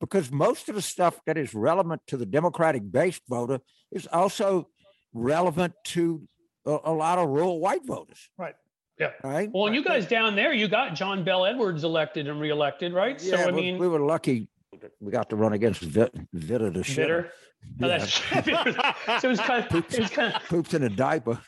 [0.00, 3.60] because most of the stuff that is relevant to the Democratic based voter
[3.92, 4.68] is also
[5.12, 6.26] relevant to
[6.66, 8.28] a, a lot of rural white voters.
[8.36, 8.54] Right.
[8.98, 9.10] Yeah.
[9.24, 9.50] Right.
[9.52, 13.20] Well, and you guys down there, you got John Bel Edwards elected and reelected, right?
[13.22, 14.48] Yeah, so I mean, we were lucky.
[15.00, 17.28] We got to run against Vit, Vitter the Vitter.
[17.80, 18.04] Oh, yeah.
[19.18, 21.38] so it was kind of, poops, it was kind of poops in a diaper.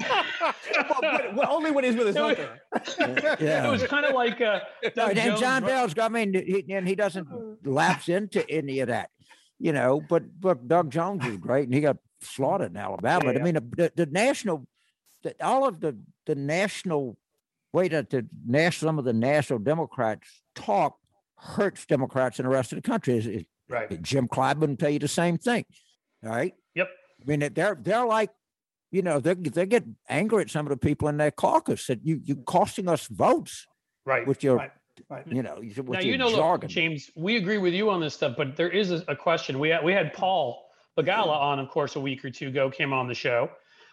[0.00, 2.60] well, well, only when he's with his mother.
[3.40, 3.66] Yeah.
[3.66, 4.60] It was kind of like uh,
[4.96, 5.94] no, and John Bel's.
[5.98, 7.26] I mean, he, and he doesn't
[7.66, 9.10] lapse into any of that,
[9.58, 10.00] you know.
[10.08, 13.32] But but Doug Jones is great, and he got slaughtered in Alabama.
[13.32, 14.66] Yeah, I mean, the, the national
[15.22, 15.96] the, all of the
[16.26, 17.16] the national
[17.72, 20.98] way that the national some of the national Democrats talk
[21.36, 23.18] hurts Democrats in the rest of the country.
[23.18, 24.02] Is, is right.
[24.02, 25.64] Jim Clyburn tell you the same thing.
[26.24, 26.54] All right.
[26.74, 26.88] Yep.
[27.22, 28.30] I mean, they're they're like,
[28.90, 32.04] you know, they they get angry at some of the people in their caucus that
[32.04, 33.66] you you costing us votes.
[34.04, 34.26] Right.
[34.26, 34.72] With your right.
[35.08, 35.24] Right.
[35.28, 36.66] You know, now you know, jargon.
[36.66, 39.60] Look, James, we agree with you on this stuff, but there is a, a question.
[39.60, 40.66] We had, we had Paul
[40.98, 43.48] Begala on, of course, a week or two ago, came on the show,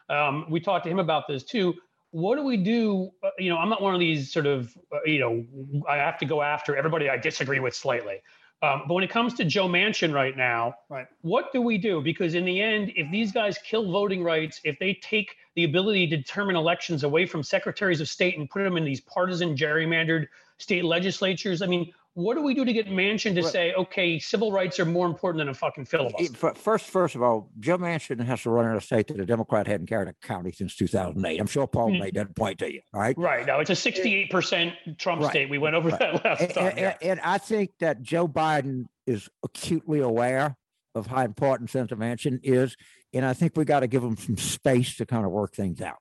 [0.09, 1.73] um, we talked to him about this too.
[2.11, 3.11] What do we do?
[3.23, 6.17] Uh, you know, I'm not one of these sort of, uh, you know, I have
[6.19, 8.21] to go after everybody I disagree with slightly.
[8.61, 11.07] Um, but when it comes to Joe Manchin right now, right.
[11.21, 12.01] what do we do?
[12.01, 16.07] Because in the end, if these guys kill voting rights, if they take the ability
[16.07, 20.27] to determine elections away from secretaries of state and put them in these partisan gerrymandered
[20.57, 24.19] state legislatures, I mean, what do we do to get Manchin to well, say, okay,
[24.19, 26.53] civil rights are more important than a fucking filibuster?
[26.55, 29.67] First, first of all, Joe Manchin has to run in a state that a Democrat
[29.67, 31.39] hadn't carried a county since 2008.
[31.41, 31.99] I'm sure Paul mm-hmm.
[31.99, 33.17] made that point to you, right?
[33.17, 33.45] Right.
[33.45, 35.29] Now it's a 68% Trump right.
[35.29, 35.49] state.
[35.49, 35.99] We went over right.
[35.99, 36.67] that last and, time.
[36.67, 36.95] And, yeah.
[37.01, 40.55] and, I think that Joe Biden is acutely aware
[40.95, 42.77] of how important Senator Manchin is,
[43.13, 45.81] and I think we got to give him some space to kind of work things
[45.81, 45.97] out.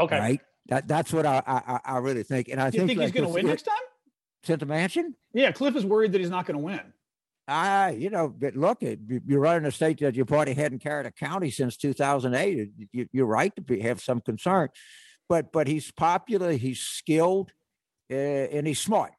[0.00, 0.18] Okay.
[0.18, 0.40] Right.
[0.66, 3.32] That that's what I I, I really think, and I think, think he's going to
[3.32, 3.76] win next time.
[4.44, 5.14] Senator Manchin?
[5.32, 6.80] Yeah, Cliff is worried that he's not going to win.
[7.46, 11.10] Ah, you know, but look, you're running a state that your party hadn't carried a
[11.10, 12.70] county since 2008.
[13.12, 14.70] You're right to be, have some concern,
[15.28, 17.52] but but he's popular, he's skilled,
[18.10, 19.12] uh, and he's smart.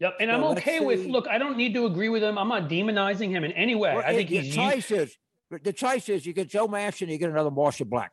[0.00, 1.06] Yep, and so I'm okay with.
[1.06, 2.36] Look, I don't need to agree with him.
[2.36, 3.94] I'm not demonizing him in any way.
[3.94, 5.16] Well, I think the he's choice is
[5.62, 8.12] the choice is you get Joe Manchin, you get another Marsha Black.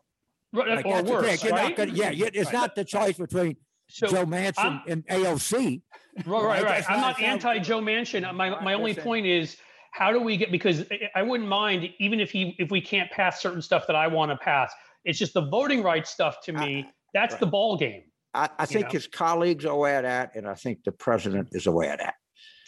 [0.54, 1.76] Right, like, or worse, right?
[1.76, 2.54] Gonna, yeah, it's right.
[2.54, 3.58] not the choice between
[3.90, 5.82] so Joe Manchin and AOC.
[6.26, 6.84] Right, right, right.
[6.90, 8.34] I'm not anti Joe Manchin.
[8.34, 9.58] My my only point is
[9.92, 10.86] how do we get because
[11.16, 14.32] I wouldn't mind even if he if we can't pass certain stuff that I want
[14.32, 14.72] to pass.
[15.06, 16.86] It's just the voting rights stuff to me.
[16.88, 17.40] I, that's right.
[17.40, 18.04] the ball game.
[18.34, 18.92] I, I think know?
[18.92, 22.16] his colleagues are aware of that, and I think the president is aware of that.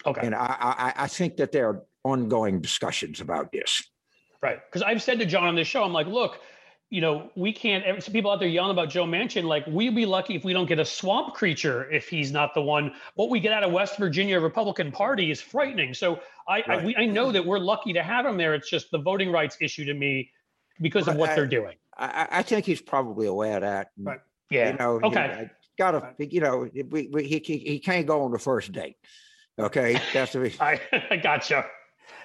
[0.05, 0.25] Okay.
[0.25, 3.83] And I, I, I think that there are ongoing discussions about this.
[4.41, 4.59] Right.
[4.65, 6.39] Because I've said to John on this show, I'm like, look,
[6.91, 8.03] you know, we can't.
[8.03, 10.65] Some people out there yelling about Joe Manchin, like we'd be lucky if we don't
[10.65, 12.93] get a swamp creature if he's not the one.
[13.15, 15.93] What we get out of West Virginia Republican Party is frightening.
[15.93, 16.19] So
[16.49, 16.69] I right.
[16.69, 18.53] I, we, I, know that we're lucky to have him there.
[18.53, 20.31] It's just the voting rights issue to me
[20.81, 21.77] because of what I, they're doing.
[21.97, 23.91] I, I, think he's probably aware of that.
[23.97, 24.19] Right.
[24.49, 24.71] Yeah.
[24.71, 24.99] You know.
[25.01, 25.49] Okay.
[25.77, 26.13] Gotta.
[26.19, 26.69] You know.
[26.89, 28.97] We, we, he he can't go on the first date.
[29.57, 29.97] Okay.
[30.13, 30.53] That's the.
[30.59, 31.65] I I gotcha.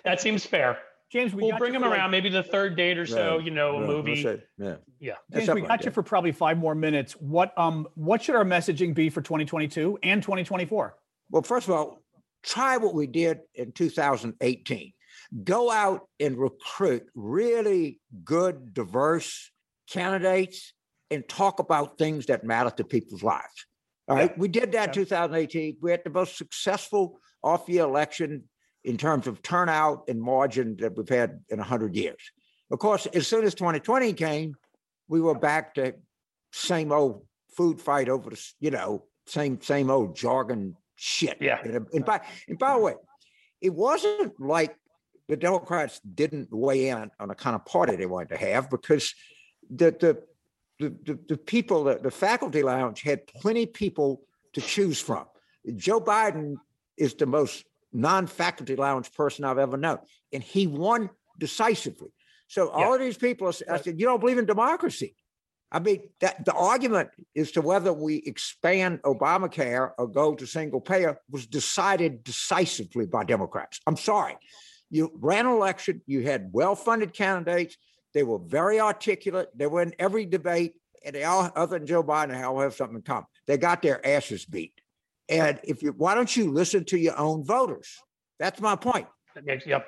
[0.04, 0.78] That seems fair.
[1.10, 3.36] James, we will bring him around like, maybe the third date or so.
[3.36, 4.42] Right, you know, a right, movie.
[4.58, 5.14] yeah, yeah.
[5.32, 7.12] James, we got like you for probably five more minutes.
[7.12, 10.96] What um what should our messaging be for 2022 and 2024?
[11.30, 12.02] Well, first of all,
[12.42, 14.92] try what we did in 2018.
[15.44, 19.50] Go out and recruit really good, diverse
[19.88, 20.72] candidates
[21.10, 23.66] and talk about things that matter to people's lives.
[24.08, 24.36] All right, yeah.
[24.40, 25.04] we did that yeah.
[25.04, 25.78] 2018.
[25.80, 28.44] We had the most successful off-year election
[28.86, 32.30] in terms of turnout and margin that we've had in 100 years.
[32.70, 34.54] Of course, as soon as 2020 came,
[35.08, 35.94] we were back to
[36.52, 37.26] same old
[37.56, 41.38] food fight over the, you know, same same old jargon shit.
[41.40, 41.58] Yeah.
[41.62, 42.94] And, and by and by the way,
[43.60, 44.76] it wasn't like
[45.28, 49.14] the Democrats didn't weigh in on the kind of party they wanted to have because
[49.68, 50.22] the the
[50.78, 54.20] the, the, the people, the, the faculty lounge had plenty of people
[54.52, 55.24] to choose from.
[55.74, 56.56] Joe Biden
[56.98, 57.64] is the most
[57.96, 59.98] non-faculty lounge person I've ever known,
[60.32, 62.10] and he won decisively.
[62.48, 65.16] So all of these people, I said, you don't believe in democracy.
[65.72, 70.80] I mean, that the argument as to whether we expand Obamacare or go to single
[70.80, 73.80] payer was decided decisively by Democrats.
[73.86, 74.36] I'm sorry.
[74.90, 77.76] You ran an election, you had well-funded candidates,
[78.14, 80.74] they were very articulate, they were in every debate,
[81.04, 83.26] and they all, other than Joe Biden, they all have something in common.
[83.48, 84.80] They got their asses beat.
[85.28, 87.98] And if you, why don't you listen to your own voters?
[88.38, 89.06] That's my point.
[89.44, 89.86] Yep.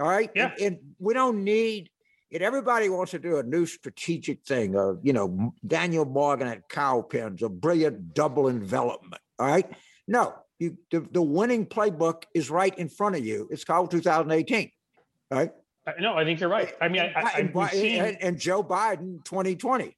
[0.00, 0.30] All right.
[0.34, 0.52] Yeah.
[0.52, 1.90] And, and we don't need
[2.30, 2.42] it.
[2.42, 7.42] Everybody wants to do a new strategic thing of, you know, Daniel Morgan at Cowpens,
[7.42, 9.20] a brilliant double envelopment.
[9.38, 9.70] All right.
[10.08, 13.48] No, you, the, the winning playbook is right in front of you.
[13.50, 14.70] It's called 2018.
[15.30, 15.52] All right.
[15.86, 16.74] Uh, no, I think you're right.
[16.80, 19.96] I mean, I, I, and, and, and Joe Biden 2020.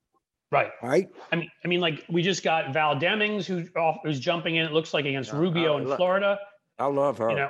[0.52, 0.70] Right.
[0.82, 1.08] Right.
[1.32, 3.66] I mean, I mean, like we just got Val Demings who
[4.04, 4.66] who's jumping in.
[4.66, 6.38] It looks like against Rubio in Florida.
[6.78, 7.30] I love her.
[7.30, 7.48] You know,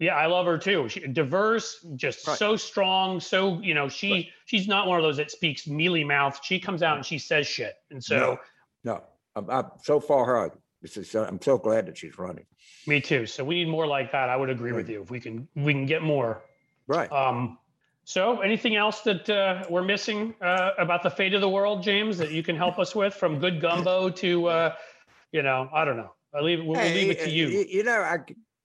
[0.00, 0.88] yeah, I love her too.
[0.88, 2.36] She diverse, just right.
[2.36, 3.20] so strong.
[3.20, 4.26] So you know, she right.
[4.46, 6.40] she's not one of those that speaks mealy mouth.
[6.42, 7.74] She comes out and she says shit.
[7.90, 8.38] And so,
[8.84, 9.02] no, no.
[9.36, 10.50] I'm, I'm so far her.
[10.82, 12.46] This is, I'm so glad that she's running.
[12.86, 13.26] Me too.
[13.26, 14.28] So we need more like that.
[14.28, 14.78] I would agree right.
[14.78, 15.02] with you.
[15.02, 16.42] If we can, we can get more.
[16.86, 17.10] Right.
[17.12, 17.58] Um,
[18.10, 22.18] so, anything else that uh, we're missing uh, about the fate of the world, James,
[22.18, 24.74] that you can help us with, from good gumbo to, uh,
[25.30, 26.12] you know, I don't know.
[26.34, 26.64] I leave.
[26.64, 27.46] We'll, hey, leave it to you.
[27.48, 28.18] You know, I,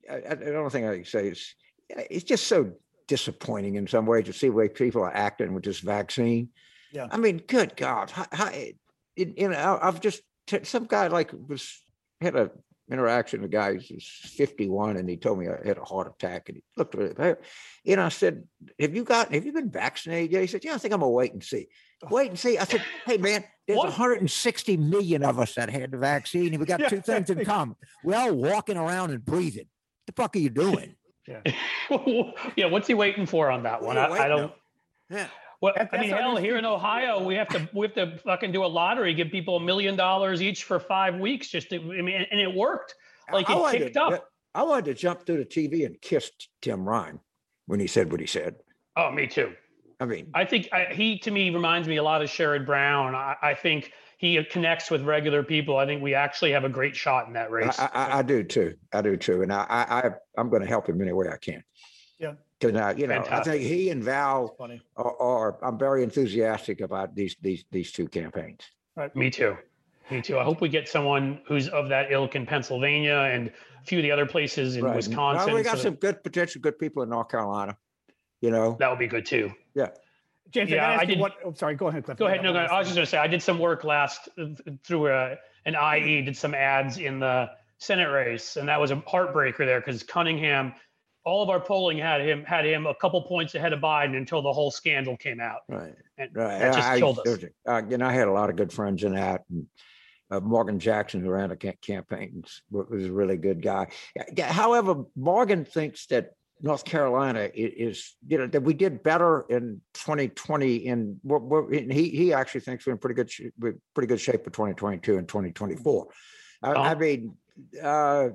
[0.10, 1.54] I, I don't think I can say it's.
[1.90, 2.72] It's just so
[3.08, 6.50] disappointing in some ways to see the way people are acting with this vaccine.
[6.92, 7.08] Yeah.
[7.12, 8.52] I mean, good God, how, how,
[9.16, 10.24] you know, I've just
[10.64, 11.84] some guy like was
[12.22, 12.50] had a
[12.92, 16.50] interaction with a guy who's 51 and he told me I had a heart attack
[16.50, 17.44] and he looked at it.
[17.86, 18.44] And I said,
[18.80, 20.42] Have you got have you been vaccinated yet?
[20.42, 21.68] He said, Yeah, I think I'm gonna wait and see.
[22.04, 22.08] Oh.
[22.12, 22.58] Wait and see.
[22.58, 23.88] I said, Hey man, there's what?
[23.88, 27.76] 160 million of us that had the vaccine, and we got two things in common.
[28.04, 29.66] We're all walking around and breathing.
[30.06, 30.96] What the fuck are you doing?
[31.28, 31.42] Yeah.
[32.56, 32.68] yeah.
[32.68, 33.98] What's he waiting for on that one?
[33.98, 34.52] I, I, don't.
[35.10, 35.28] Yeah.
[35.66, 38.64] Well, I mean, hell, here in Ohio, we have to we have to fucking do
[38.64, 41.48] a lottery, give people a million dollars each for five weeks.
[41.48, 42.94] Just to, I mean, and it worked.
[43.34, 44.30] Like it kicked to, up.
[44.54, 46.30] I wanted to jump through the TV and kiss
[46.62, 47.20] Tim Ryan
[47.66, 48.58] when he said what he said.
[48.96, 49.54] Oh, me too.
[50.00, 53.16] I mean, I think I, he to me reminds me a lot of Sherrod Brown.
[53.16, 55.78] I, I, think he connects with regular people.
[55.78, 57.80] I think we actually have a great shot in that race.
[57.80, 58.76] I, I, I do too.
[58.94, 61.64] I do too, and I, I I'm going to help him any way I can.
[62.20, 62.34] Yeah.
[62.60, 63.54] Because uh, you know, Fantastic.
[63.54, 64.56] I think he and Val
[64.96, 68.62] are, are, I'm very enthusiastic about these these these two campaigns.
[68.96, 69.14] Right.
[69.16, 69.58] Me too.
[70.10, 70.38] Me too.
[70.38, 74.04] I hope we get someone who's of that ilk in Pennsylvania and a few of
[74.04, 74.96] the other places in right.
[74.96, 75.48] Wisconsin.
[75.48, 77.76] Well, we got so some that, good potential good people in North Carolina.
[78.42, 79.52] You know, that would be good too.
[79.74, 79.90] Yeah.
[80.52, 81.20] James, yeah, I, I did.
[81.20, 82.18] What, oh, sorry, go ahead, Cliff.
[82.18, 82.44] Go ahead.
[82.44, 84.30] No, no, I was just going to say I did some work last
[84.84, 85.36] through a,
[85.66, 89.82] an IE, did some ads in the Senate race, and that was a heartbreaker there
[89.82, 90.74] because Cunningham,
[91.26, 94.42] all of our polling had him had him a couple points ahead of Biden until
[94.42, 95.62] the whole scandal came out.
[95.68, 95.96] Right.
[96.18, 96.60] And right.
[96.60, 97.40] That just I, killed us.
[97.68, 99.44] Uh, you know, I had a lot of good friends in that.
[99.50, 99.66] And,
[100.32, 103.88] uh, Morgan Jackson, who ran the campaigns, was a really good guy.
[104.40, 110.88] However, Morgan thinks that North Carolina is, you know, that we did better in 2020.
[110.88, 111.20] And
[111.92, 113.32] he he actually thinks we're in pretty good
[113.94, 116.08] pretty good shape for 2022 and 2024.
[116.64, 116.98] I, I oh.
[116.98, 117.36] mean,
[117.82, 118.30] uh,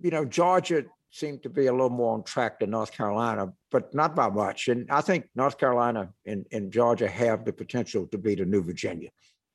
[0.00, 3.94] you know, Georgia seemed to be a little more on track than North Carolina, but
[3.94, 4.68] not by much.
[4.68, 8.62] And I think North Carolina and, and Georgia have the potential to be the new
[8.62, 9.10] Virginia.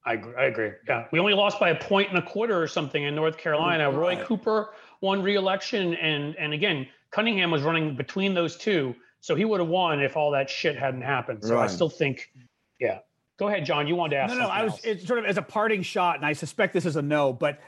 [0.05, 0.33] I agree.
[0.37, 0.71] I agree.
[0.87, 3.89] Yeah, we only lost by a point and a quarter or something in North Carolina.
[3.89, 4.17] Right.
[4.19, 4.69] Roy Cooper
[5.01, 9.67] won re-election, and and again, Cunningham was running between those two, so he would have
[9.67, 11.43] won if all that shit hadn't happened.
[11.43, 11.63] So right.
[11.63, 12.31] I still think,
[12.79, 12.99] yeah.
[13.37, 13.85] Go ahead, John.
[13.85, 14.33] You wanted to ask?
[14.33, 14.47] No, no.
[14.47, 17.01] I was it's sort of as a parting shot, and I suspect this is a
[17.01, 17.33] no.
[17.33, 17.59] But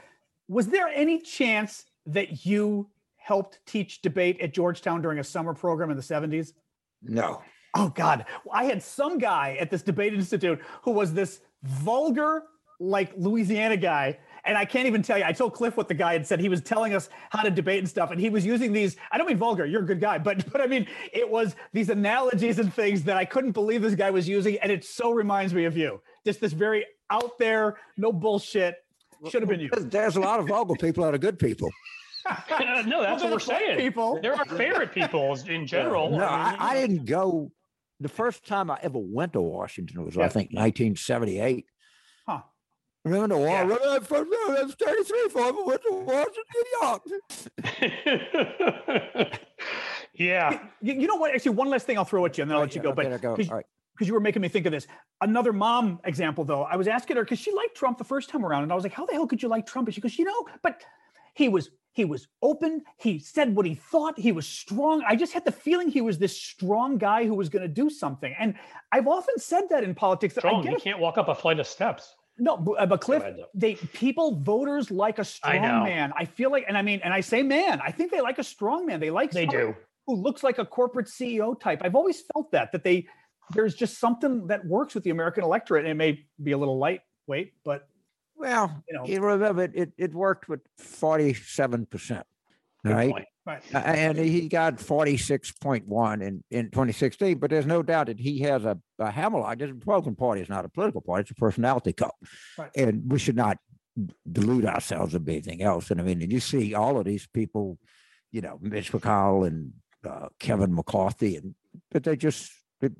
[0.48, 2.88] was there any chance that you
[3.30, 6.52] helped teach debate at Georgetown during a summer program in the '70s?
[7.00, 7.42] No.
[7.76, 12.42] Oh God, I had some guy at this debate institute who was this vulgar,
[12.80, 15.24] like Louisiana guy and I can't even tell you.
[15.24, 16.40] I told Cliff what the guy had said.
[16.40, 18.96] He was telling us how to debate and stuff, and he was using these.
[19.12, 19.66] I don't mean vulgar.
[19.66, 23.16] You're a good guy, but but I mean it was these analogies and things that
[23.16, 26.00] I couldn't believe this guy was using, and it so reminds me of you.
[26.24, 28.76] Just this very out there, no bullshit.
[29.28, 29.70] Should have been you.
[29.76, 31.68] There's a lot of vulgar people that are good people.
[32.86, 33.78] no, that's well, what we're saying.
[33.78, 34.20] People.
[34.20, 36.10] There are our favorite people in general.
[36.10, 37.52] No, I, I, didn't go.
[38.00, 40.24] The first time I ever went to Washington was, yeah.
[40.24, 41.66] I think, 1978.
[42.26, 42.40] Huh.
[43.04, 43.48] Remember the war?
[43.48, 43.62] Yeah.
[43.62, 44.56] Remember that first round?
[44.56, 45.56] That was 33 for him.
[45.66, 46.46] Went to Washington,
[50.14, 50.60] yeah.
[50.80, 51.34] You, you, know what?
[51.34, 52.90] Actually, one last thing I'll throw at you and then I'll let you go.
[52.90, 53.64] Okay, but
[54.00, 54.86] because you were making me think of this.
[55.20, 58.46] Another mom example, though, I was asking her because she liked Trump the first time
[58.46, 58.62] around.
[58.62, 59.88] And I was like, how the hell could you like Trump?
[59.88, 60.82] And she goes, you know, but
[61.34, 62.82] he was he was open.
[62.98, 64.18] He said what he thought.
[64.18, 65.02] He was strong.
[65.06, 67.90] I just had the feeling he was this strong guy who was going to do
[67.90, 68.34] something.
[68.38, 68.54] And
[68.92, 70.34] I've often said that in politics.
[70.34, 70.64] Strong.
[70.64, 72.14] That you can't walk up a flight of steps.
[72.38, 73.22] No, uh, but Cliff,
[73.52, 76.12] they people voters like a strong I man.
[76.16, 78.44] I feel like, and I mean, and I say man, I think they like a
[78.44, 78.98] strong man.
[78.98, 79.74] They like they do
[80.06, 81.82] who looks like a corporate CEO type.
[81.84, 83.06] I've always felt that that they
[83.52, 85.84] there's just something that works with the American electorate.
[85.84, 87.88] And it may be a little lightweight, but
[88.40, 92.26] well, you know, you remember it, it, it worked with forty seven percent,
[92.84, 93.12] right?
[93.12, 93.26] Point.
[93.46, 93.62] Right.
[93.72, 98.78] And he got 46.1 in, in 2016, but there's no doubt that he has a,
[98.98, 102.14] a hammer The Republican Party is not a political party, it's a personality cult.
[102.58, 102.70] Right.
[102.76, 103.56] And we should not
[104.30, 105.90] delude ourselves of anything else.
[105.90, 107.78] And I mean, and you see all of these people,
[108.30, 109.72] you know, Mitch McConnell and
[110.06, 111.54] uh, Kevin McCarthy, and
[111.90, 112.90] but they just, they,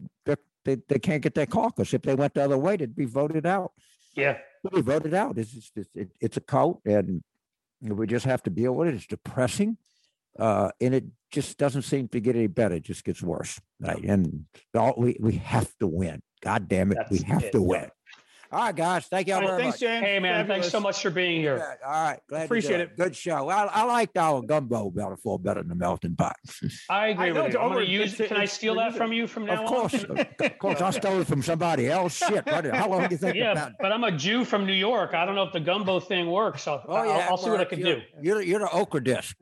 [0.64, 1.94] they, they can't get their caucus.
[1.94, 3.72] If they went the other way, they'd be voted out.
[4.14, 4.38] Yeah.
[4.72, 5.38] Be voted out.
[5.38, 7.22] It's, just, it's, it's a cult, and
[7.80, 8.94] we just have to deal with it.
[8.94, 9.78] It's depressing
[10.38, 12.76] uh, and it just doesn't seem to get any better.
[12.76, 13.60] It just gets worse.
[13.80, 14.02] Right?
[14.02, 16.22] And all, we we have to win.
[16.42, 17.52] God damn it, That's we have it.
[17.52, 17.90] to win.
[18.52, 19.06] All right, guys.
[19.06, 19.80] Thank you all right, very thanks, much.
[19.80, 20.04] James.
[20.04, 20.40] Hey, man.
[20.40, 20.48] Fabulous.
[20.48, 21.56] Thanks so much for being here.
[21.58, 22.20] Yeah, all right.
[22.28, 22.96] Glad Appreciate it.
[22.96, 23.48] Good show.
[23.48, 26.36] I, I liked our gumbo metaphor better than the melting pot.
[26.90, 27.60] I agree I with you.
[27.60, 29.64] I'm use, can I steal that from you from now on?
[29.64, 30.18] of course, on?
[30.18, 30.80] of course.
[30.80, 32.16] I stole it from somebody else.
[32.16, 32.44] Shit.
[32.44, 35.14] What, how long do you think yeah, about but I'm a Jew from New York.
[35.14, 36.62] I don't know if the gumbo thing works.
[36.62, 38.02] So oh, yeah, I'll, I'll see what I can you're, do.
[38.20, 39.36] You're, you're the okra disc.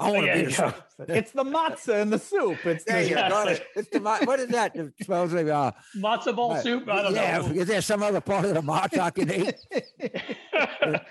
[0.00, 0.74] I want to be the
[1.14, 2.64] It's the matzah in the soup.
[2.64, 3.62] It's there the, you got it.
[3.76, 4.74] It's the what is that?
[5.00, 6.88] Supposedly uh, matzo ball uh, soup.
[6.88, 7.48] I don't yeah, know.
[7.48, 9.54] is there some other part of the matzo I can eat?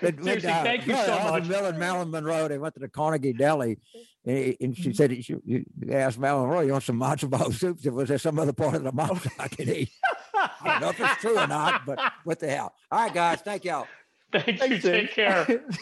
[0.00, 1.46] Seriously, uh, thank you so much.
[1.46, 2.48] Mill and Marilyn Monroe.
[2.48, 3.78] They went to the Carnegie Deli,
[4.24, 7.84] and, and she said, she, you asked Marilyn Monroe, "You want some matzo ball soup?"
[7.86, 9.90] Was there some other part of the matzo I can eat?
[10.34, 12.74] I don't know if it's true or not, but what the hell?
[12.90, 13.40] All right, guys.
[13.40, 13.86] Thank y'all.
[14.32, 14.78] Thank you.
[14.78, 15.64] Take care.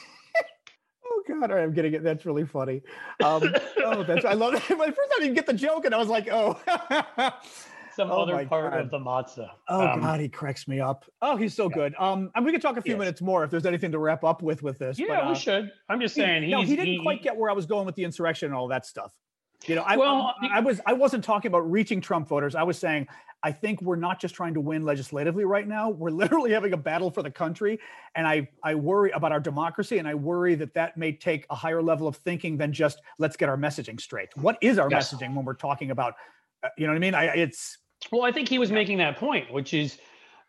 [1.29, 2.03] God, I'm getting it.
[2.03, 2.83] That's really funny.
[3.23, 3.43] Um,
[3.85, 4.79] oh, that's I love it.
[4.79, 6.59] My first I didn't get the joke, and I was like, oh.
[7.95, 8.81] Some oh other part God.
[8.81, 9.51] of the matzah.
[9.69, 11.05] Oh um, God, he cracks me up.
[11.21, 11.75] Oh, he's so yeah.
[11.75, 11.95] good.
[11.99, 12.99] Um, and we could talk a few yes.
[13.01, 15.01] minutes more if there's anything to wrap up with with this.
[15.01, 15.73] Yeah, but, uh, we should.
[15.89, 16.45] I'm just saying.
[16.45, 18.55] He, no, he didn't he, quite get where I was going with the insurrection and
[18.55, 19.13] all that stuff.
[19.67, 22.55] You know, I, well, I, I was I wasn't talking about reaching Trump voters.
[22.55, 23.09] I was saying
[23.43, 25.91] I think we're not just trying to win legislatively right now.
[25.91, 27.81] We're literally having a battle for the country,
[28.15, 31.55] and I I worry about our democracy, and I worry that that may take a
[31.55, 34.29] higher level of thinking than just let's get our messaging straight.
[34.37, 35.13] What is our yes.
[35.13, 36.15] messaging when we're talking about,
[36.63, 37.15] uh, you know what I mean?
[37.15, 37.79] I it's
[38.13, 39.99] well, I think he was making that point, which is,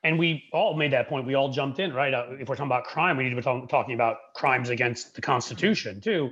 [0.03, 1.25] and we all made that point.
[1.25, 2.13] We all jumped in, right?
[2.13, 5.21] Uh, if we're talking about crime, we need to be talking about crimes against the
[5.21, 6.31] Constitution too.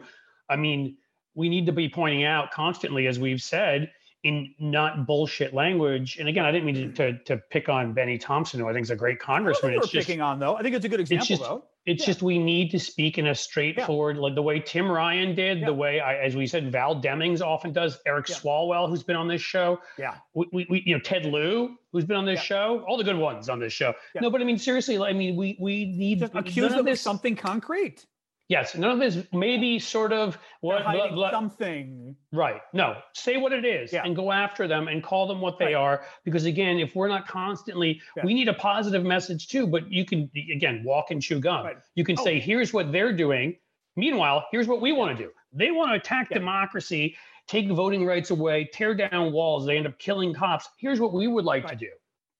[0.49, 0.97] I mean
[1.37, 3.91] we need to be pointing out constantly, as we've said,
[4.23, 6.17] in not bullshit language.
[6.19, 8.83] And again, I didn't mean to, to, to pick on Bennie Thompson, who I think
[8.83, 9.73] is a great congressman.
[9.73, 10.55] it's just, picking on though.
[10.55, 11.63] I think it's a good example it's just, though.
[11.85, 12.05] It's yeah.
[12.07, 14.23] just we need to speak in a straightforward, yeah.
[14.23, 15.67] like the way Tim Ryan did, yeah.
[15.67, 17.99] the way I, as we said, Val Demings often does.
[18.07, 19.79] Eric Swalwell, who's been on this show.
[19.99, 20.15] Yeah.
[20.33, 22.83] We, we, we you know Ted Lieu, who's been on this show.
[22.87, 23.93] All the good ones on this show.
[24.19, 27.35] No, but I mean seriously, I mean we we need just accuse them of something
[27.35, 28.03] concrete.
[28.49, 32.15] Yes, none of this maybe sort of what blah, blah, something.
[32.31, 32.61] Right.
[32.71, 34.03] No, say what it is yeah.
[34.05, 35.75] and go after them and call them what they right.
[35.75, 36.05] are.
[36.23, 38.23] Because again, if we're not constantly, yeah.
[38.25, 39.67] we need a positive message too.
[39.67, 41.65] But you can again walk and chew gum.
[41.65, 41.77] Right.
[41.95, 42.23] You can oh.
[42.23, 43.57] say, here's what they're doing.
[43.97, 45.31] Meanwhile, here's what we want to do.
[45.51, 47.17] They want to attack democracy,
[47.47, 49.65] take voting rights away, tear down walls.
[49.65, 50.69] They end up killing cops.
[50.77, 51.71] Here's what we would like right.
[51.71, 51.91] to do.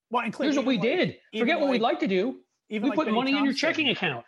[0.10, 1.18] Well, here's what we like, did.
[1.38, 2.38] Forget like, what we'd like to do.
[2.70, 3.38] Even we like put Bennie money Thompson.
[3.39, 4.26] in your checking account.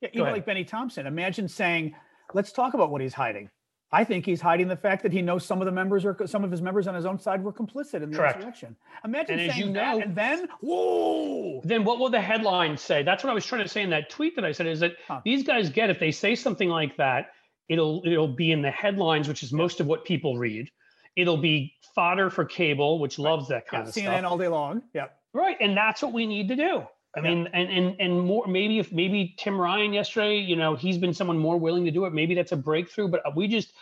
[0.00, 1.06] Yeah, even like Bennie Thompson.
[1.06, 1.94] Imagine saying,
[2.34, 3.50] "Let's talk about what he's hiding."
[3.90, 6.44] I think he's hiding the fact that he knows some of the members or some
[6.44, 8.36] of his members on his own side were complicit in the Correct.
[8.36, 8.76] insurrection.
[9.02, 11.62] Imagine and saying you know, that, and then whoa.
[11.64, 13.02] Then what will the headline say?
[13.02, 14.66] That's what I was trying to say in that tweet that I said.
[14.66, 15.22] Is that huh.
[15.24, 17.30] these guys get if they say something like that,
[17.68, 20.70] it'll it'll be in the headlines, which is most of what people read.
[21.16, 24.14] It'll be fodder for cable, which loves that kind yeah, of CNN stuff.
[24.14, 24.82] CNN all day long.
[24.94, 25.16] Yep.
[25.32, 26.86] Right, and that's what we need to do.
[27.16, 27.60] I mean, yeah.
[27.60, 31.38] and and and more maybe if maybe Tim Ryan yesterday, you know, he's been someone
[31.38, 32.12] more willing to do it.
[32.12, 33.72] Maybe that's a breakthrough, but we just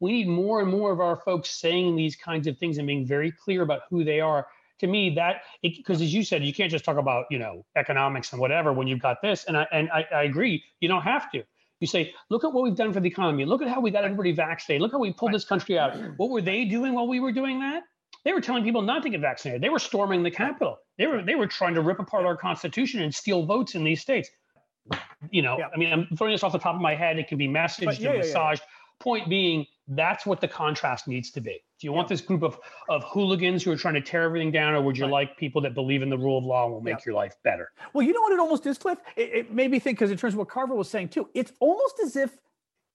[0.00, 3.06] we need more and more of our folks saying these kinds of things and being
[3.06, 4.46] very clear about who they are.
[4.80, 8.32] To me, that because as you said, you can't just talk about you know economics
[8.32, 9.44] and whatever when you've got this.
[9.44, 11.42] And I and I, I agree, you don't have to.
[11.80, 13.44] You say, look at what we've done for the economy.
[13.44, 14.80] Look at how we got everybody vaccinated.
[14.80, 15.94] Look how we pulled this country out.
[16.16, 17.82] What were they doing while we were doing that?
[18.26, 19.62] They were telling people not to get vaccinated.
[19.62, 20.80] They were storming the Capitol.
[20.98, 24.00] They were they were trying to rip apart our Constitution and steal votes in these
[24.00, 24.28] states.
[25.30, 25.68] You know, yeah.
[25.72, 27.20] I mean, I'm throwing this off the top of my head.
[27.20, 28.62] It can be messaged yeah, and massaged.
[28.62, 31.62] Yeah, Point being, that's what the contrast needs to be.
[31.78, 32.58] Do you want this group of
[32.88, 35.12] of hooligans who are trying to tear everything down, or would you right.
[35.12, 37.70] like people that believe in the rule of law and will make your life better?
[37.92, 38.98] Well, you know what it almost is, Cliff.
[39.14, 41.52] It, it made me think because in terms of what Carver was saying too, it's
[41.60, 42.38] almost as if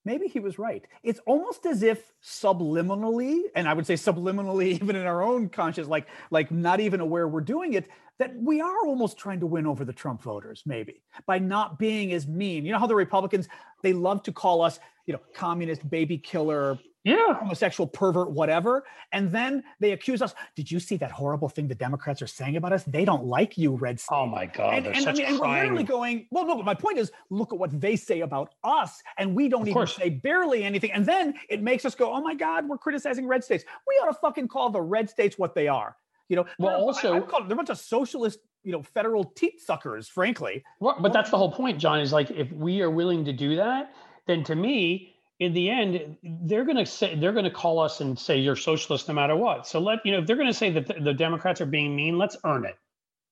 [0.05, 0.85] maybe he was right.
[1.03, 5.87] It's almost as if subliminally, and I would say subliminally, even in our own conscious,
[5.87, 9.65] like like not even aware we're doing it, that we are almost trying to win
[9.65, 12.65] over the Trump voters, maybe by not being as mean.
[12.65, 13.47] You know how the Republicans
[13.81, 14.79] they love to call us,
[15.11, 17.33] you know, communist, baby killer, yeah.
[17.33, 18.85] homosexual pervert whatever.
[19.11, 22.55] And then they accuse us did you see that horrible thing the democrats are saying
[22.55, 22.83] about us?
[22.83, 24.15] They don't like you red state.
[24.15, 26.73] Oh my god and, and, I mean, and we're literally going well no but my
[26.73, 29.95] point is look at what they say about us and we don't of even course.
[29.95, 30.91] say barely anything.
[30.91, 33.65] And then it makes us go oh my god we're criticizing red states.
[33.87, 35.97] We ought to fucking call the red states what they are.
[36.29, 39.25] You know well also I, I call, they're a bunch of socialist you know federal
[39.25, 40.63] teat suckers frankly.
[40.79, 43.93] But that's the whole point john is like if we are willing to do that
[44.27, 47.99] then to me in the end, they're going to say they're going to call us
[47.99, 49.67] and say you're socialist no matter what.
[49.67, 51.95] So let you know if they're going to say that the, the Democrats are being
[51.95, 52.77] mean, let's earn it.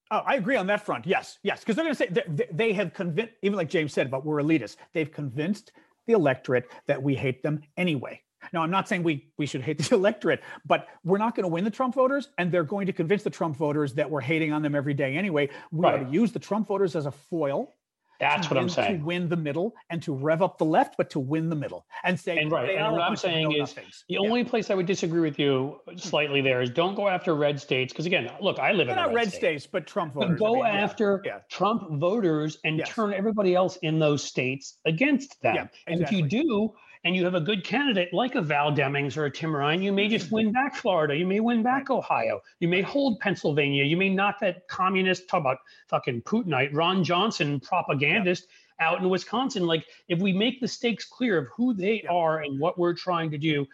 [0.09, 1.05] Oh, I agree on that front.
[1.05, 4.07] Yes, yes, because they're going to say they, they have convinced, even like James said
[4.07, 4.75] about we're elitists.
[4.91, 5.71] They've convinced
[6.07, 8.19] the electorate that we hate them anyway.
[8.53, 11.49] Now, I'm not saying we we should hate the electorate, but we're not going to
[11.49, 14.51] win the Trump voters, and they're going to convince the Trump voters that we're hating
[14.51, 15.47] on them every day anyway.
[15.71, 16.01] We right.
[16.01, 17.75] ought to use the Trump voters as a foil
[18.19, 18.99] that's what I'm saying.
[18.99, 21.85] To win the middle and to rev up the left, but to win the middle
[22.03, 22.37] and say.
[22.37, 22.71] And right.
[22.71, 24.03] And what I'm saying is nothings.
[24.07, 24.19] the yeah.
[24.19, 25.97] only place I would disagree with you hmm.
[25.97, 29.01] slightly there is don't go after red states because again, look, I live They're in
[29.01, 30.39] not red, red states, but Trump voters.
[30.39, 31.39] But go I mean, after yeah.
[31.49, 32.89] Trump voters and yes.
[32.89, 35.55] turn everybody else in those states against them.
[35.55, 35.93] Yeah, exactly.
[35.93, 36.73] And if you do,
[37.03, 39.93] and you have a good candidate like a Val Demings or a Tim Ryan, you
[39.93, 41.15] may just win back Florida.
[41.15, 42.41] You may win back Ohio.
[42.59, 43.85] You may hold Pennsylvania.
[43.85, 48.47] You may knock that communist, talk about fucking Putinite, Ron Johnson propagandist
[48.81, 49.65] out in Wisconsin.
[49.65, 53.31] Like if we make the stakes clear of who they are and what we're trying
[53.31, 53.65] to do,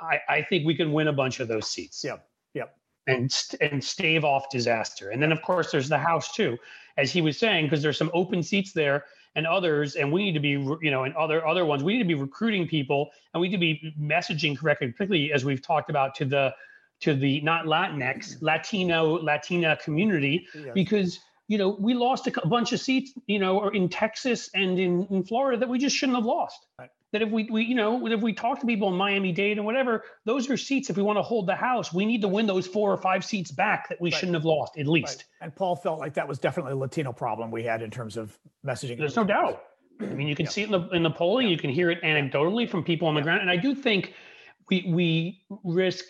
[0.00, 2.02] I, I think we can win a bunch of those seats.
[2.04, 2.16] Yeah.
[3.06, 3.30] And
[3.60, 5.10] and stave off disaster.
[5.10, 6.56] And then of course there's the House too,
[6.96, 9.04] as he was saying, because there's some open seats there
[9.36, 11.82] and others, and we need to be you know and other other ones.
[11.82, 15.44] We need to be recruiting people, and we need to be messaging correctly, particularly as
[15.44, 16.54] we've talked about to the
[17.00, 18.44] to the not Latinx mm-hmm.
[18.46, 20.70] Latino Latina community yes.
[20.72, 24.78] because you know, we lost a bunch of seats, you know, or in Texas and
[24.78, 26.66] in, in Florida that we just shouldn't have lost.
[26.78, 26.88] Right.
[27.14, 29.64] That if we, we, you know, if we talk to people in Miami Dade and
[29.64, 30.90] whatever, those are seats.
[30.90, 33.24] If we want to hold the house, we need to win those four or five
[33.24, 34.18] seats back that we right.
[34.18, 35.18] shouldn't have lost, at least.
[35.18, 35.44] Right.
[35.44, 38.36] And Paul felt like that was definitely a Latino problem we had in terms of
[38.66, 38.98] messaging.
[38.98, 39.62] There's no doubt.
[40.00, 40.50] I mean, you can yeah.
[40.50, 41.46] see it in the in the polling.
[41.46, 41.52] Yeah.
[41.52, 44.12] You can hear it anecdotally from people on the ground, and I do think
[44.68, 46.06] we we risk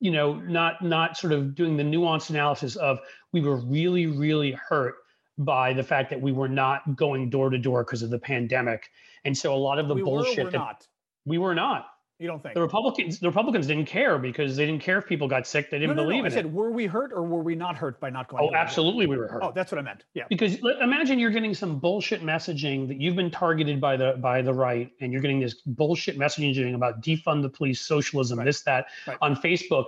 [0.00, 2.98] you know not not sort of doing the nuanced analysis of
[3.32, 4.96] we were really really hurt
[5.38, 8.90] by the fact that we were not going door to door because of the pandemic
[9.24, 10.86] and so a lot of the we bullshit were that not.
[11.24, 11.86] we were not
[12.18, 13.20] you don't think the Republicans?
[13.20, 15.70] The Republicans didn't care because they didn't care if people got sick.
[15.70, 16.26] They didn't no, no, believe no.
[16.26, 16.52] in I said, it.
[16.52, 18.42] Were we hurt or were we not hurt by not going?
[18.42, 19.42] Oh, absolutely, we were hurt.
[19.44, 20.04] Oh, that's what I meant.
[20.14, 20.24] Yeah.
[20.28, 24.52] Because imagine you're getting some bullshit messaging that you've been targeted by the by the
[24.52, 28.44] right, and you're getting this bullshit messaging about defund the police, socialism, right.
[28.44, 29.16] this that right.
[29.22, 29.84] on Facebook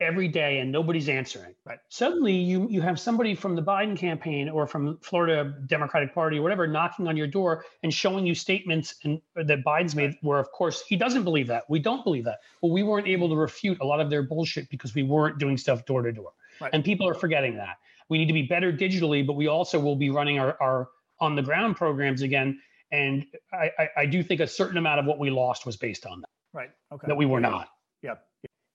[0.00, 1.54] every day and nobody's answering.
[1.64, 1.78] Right.
[1.88, 6.42] Suddenly you you have somebody from the Biden campaign or from Florida Democratic Party or
[6.42, 10.38] whatever knocking on your door and showing you statements and uh, that Biden's made where
[10.38, 11.64] of course he doesn't believe that.
[11.68, 12.38] We don't believe that.
[12.62, 15.56] But we weren't able to refute a lot of their bullshit because we weren't doing
[15.56, 16.32] stuff door to door.
[16.72, 17.76] And people are forgetting that.
[18.08, 20.88] We need to be better digitally, but we also will be running our, our
[21.20, 22.60] on the ground programs again.
[22.90, 26.06] And I, I, I do think a certain amount of what we lost was based
[26.06, 26.30] on that.
[26.52, 26.70] Right.
[26.92, 27.06] Okay.
[27.06, 27.68] That we were not.
[28.02, 28.24] Yep.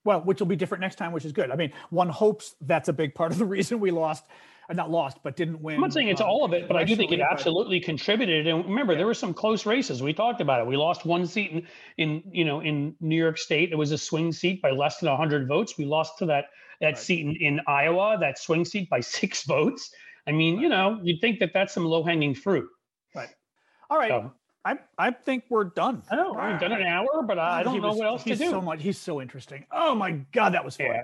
[0.06, 1.52] Well, which will be different next time, which is good.
[1.52, 4.26] I mean, one hopes that's a big part of the reason we lost,
[4.70, 5.76] uh, not lost, but didn't win.
[5.76, 7.86] I'm not saying it's um, all of it, but I do think it absolutely but,
[7.86, 8.48] contributed.
[8.48, 8.98] And remember, yeah.
[8.98, 10.04] there were some close races.
[10.04, 10.68] We talked about it.
[10.68, 13.72] We lost one seat in, in you know in New York State.
[13.72, 15.78] It was a swing seat by less than 100 votes.
[15.78, 16.46] We lost to that
[16.82, 16.98] that right.
[16.98, 19.90] seat in, in Iowa, that swing seat by six votes.
[20.28, 20.64] I mean, right.
[20.64, 22.68] you know, you'd think that that's some low hanging fruit.
[23.16, 23.30] Right.
[23.90, 24.10] All right.
[24.10, 24.34] So,
[24.66, 26.04] I I think we're done.
[26.10, 28.50] I know we've done an hour, but I don't know what else to do.
[28.50, 28.82] So much.
[28.82, 29.66] He's so interesting.
[29.72, 30.88] Oh my god, that was fun.
[30.88, 31.04] Yeah.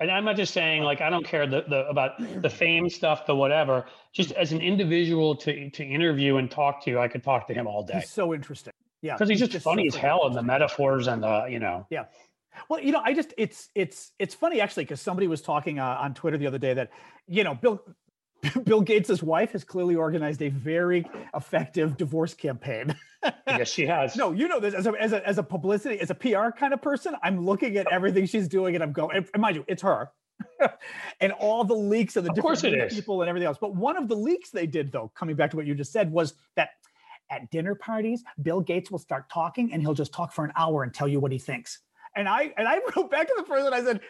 [0.00, 3.26] And I'm not just saying like I don't care the, the about the fame stuff,
[3.26, 3.84] the whatever.
[4.12, 7.66] Just as an individual to to interview and talk to, I could talk to him
[7.66, 8.00] all day.
[8.00, 8.72] He's so interesting.
[9.02, 11.58] Yeah, because he's, he's, just, just funny as hell, and the metaphors and the you
[11.58, 11.86] know.
[11.90, 12.06] Yeah.
[12.68, 15.98] Well, you know, I just it's it's it's funny actually because somebody was talking uh,
[16.00, 16.90] on Twitter the other day that
[17.28, 17.82] you know Bill
[18.64, 22.94] Bill Gates' wife has clearly organized a very effective divorce campaign.
[23.46, 24.16] yes, she has.
[24.24, 26.72] No, you know this as a, as a as a publicity, as a PR kind
[26.72, 27.14] of person.
[27.22, 29.26] I'm looking at everything she's doing, and I'm going.
[29.32, 30.10] And mind you, it's her,
[31.20, 33.58] and all the leaks of the of different people and everything else.
[33.60, 36.10] But one of the leaks they did, though, coming back to what you just said,
[36.10, 36.70] was that
[37.30, 40.82] at dinner parties, Bill Gates will start talking, and he'll just talk for an hour
[40.82, 41.80] and tell you what he thinks.
[42.16, 43.72] And I and I wrote back to the person.
[43.72, 44.00] I said,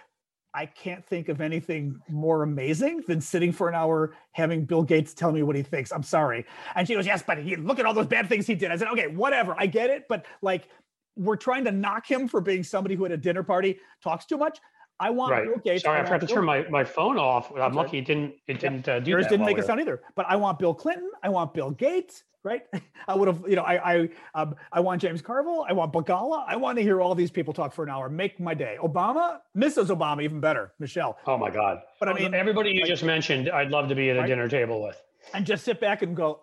[0.54, 5.12] I can't think of anything more amazing than sitting for an hour having Bill Gates
[5.12, 5.92] tell me what he thinks.
[5.92, 6.46] I'm sorry.
[6.76, 8.70] And she goes, Yes, but he, look at all those bad things he did.
[8.70, 9.56] I said, Okay, whatever.
[9.58, 10.04] I get it.
[10.08, 10.68] But like,
[11.16, 14.36] we're trying to knock him for being somebody who at a dinner party talks too
[14.36, 14.58] much.
[15.00, 15.44] I want right.
[15.44, 15.84] Bill Gates.
[15.84, 17.52] Sorry, I forgot to turn my, my phone off.
[17.56, 20.02] I'm lucky it didn't it didn't uh, do Yours didn't make a sound either.
[20.14, 21.10] But I want Bill Clinton.
[21.22, 22.62] I want Bill Gates right?
[23.08, 26.44] I would have, you know, I I um, I want James Carville, I want Begala,
[26.46, 28.08] I want to hear all these people talk for an hour.
[28.08, 28.76] Make my day.
[28.80, 29.86] Obama, Mrs.
[29.86, 31.18] Obama, even better, Michelle.
[31.26, 31.80] Oh my God!
[31.98, 34.26] But I mean, everybody you like, just mentioned, I'd love to be at a right?
[34.28, 36.40] dinner table with, and just sit back and go.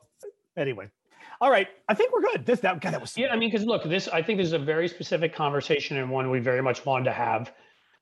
[0.57, 0.89] Anyway,
[1.39, 2.45] all right, I think we're good.
[2.45, 3.31] This that God, that was yeah.
[3.31, 6.29] I mean, because look, this I think this is a very specific conversation and one
[6.29, 7.53] we very much wanted to have.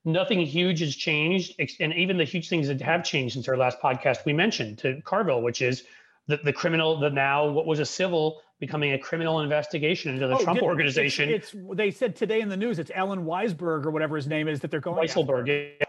[0.04, 3.80] Nothing huge has changed, and even the huge things that have changed since our last
[3.80, 5.84] podcast we mentioned to Carville, which is
[6.26, 10.36] the, the criminal, the now what was a civil becoming a criminal investigation into the
[10.36, 11.28] oh, Trump did, organization.
[11.28, 14.48] It's, it's, they said today in the news it's Allen Weisselberg or whatever his name
[14.48, 15.06] is that they're going.
[15.06, 15.86] Weisselberg, yeah.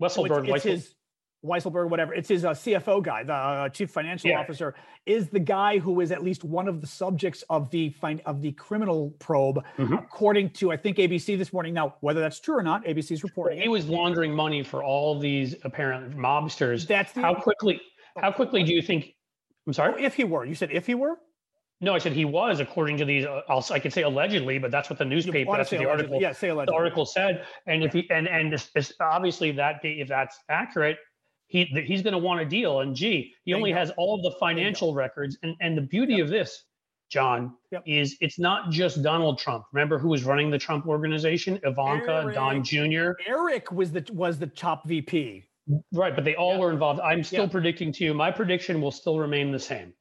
[0.00, 0.94] Weisselberg, so it's, it's his
[1.44, 2.14] Weisselberg, whatever.
[2.14, 4.40] It's his uh, CFO guy, the uh, chief financial yeah.
[4.40, 4.74] officer,
[5.06, 8.40] is the guy who is at least one of the subjects of the fin- of
[8.40, 9.94] the criminal probe, mm-hmm.
[9.94, 11.74] according to I think ABC this morning.
[11.74, 13.60] Now, whether that's true or not, ABC's reporting.
[13.60, 16.86] He was laundering money for all these apparent mobsters.
[16.86, 17.80] That's the, how quickly.
[18.16, 19.14] How quickly do you think
[19.66, 19.94] I'm sorry.
[19.94, 21.18] Oh, if he were, you said if he were.
[21.80, 23.26] No, I said he was, according to these.
[23.26, 25.56] Uh, I'll, I could say allegedly, but that's what the newspaper.
[25.56, 26.20] That's what the article.
[26.20, 26.72] Yeah, say allegedly.
[26.72, 30.98] The article said, and if he and and it's, it's obviously that if that's accurate,
[31.54, 32.80] he he's going to want a deal.
[32.80, 35.38] And gee, he only has all of the financial records.
[35.44, 36.24] And and the beauty yep.
[36.24, 36.64] of this,
[37.08, 37.84] John, yep.
[37.86, 39.64] is it's not just Donald Trump.
[39.72, 41.60] Remember who was running the Trump organization?
[41.62, 43.12] Ivanka, Eric, Don Jr.
[43.26, 45.44] Eric was the was the top VP.
[45.92, 46.58] Right, but they all yeah.
[46.58, 47.00] were involved.
[47.00, 48.12] I'm still predicting to you.
[48.12, 49.94] My prediction will still remain the same.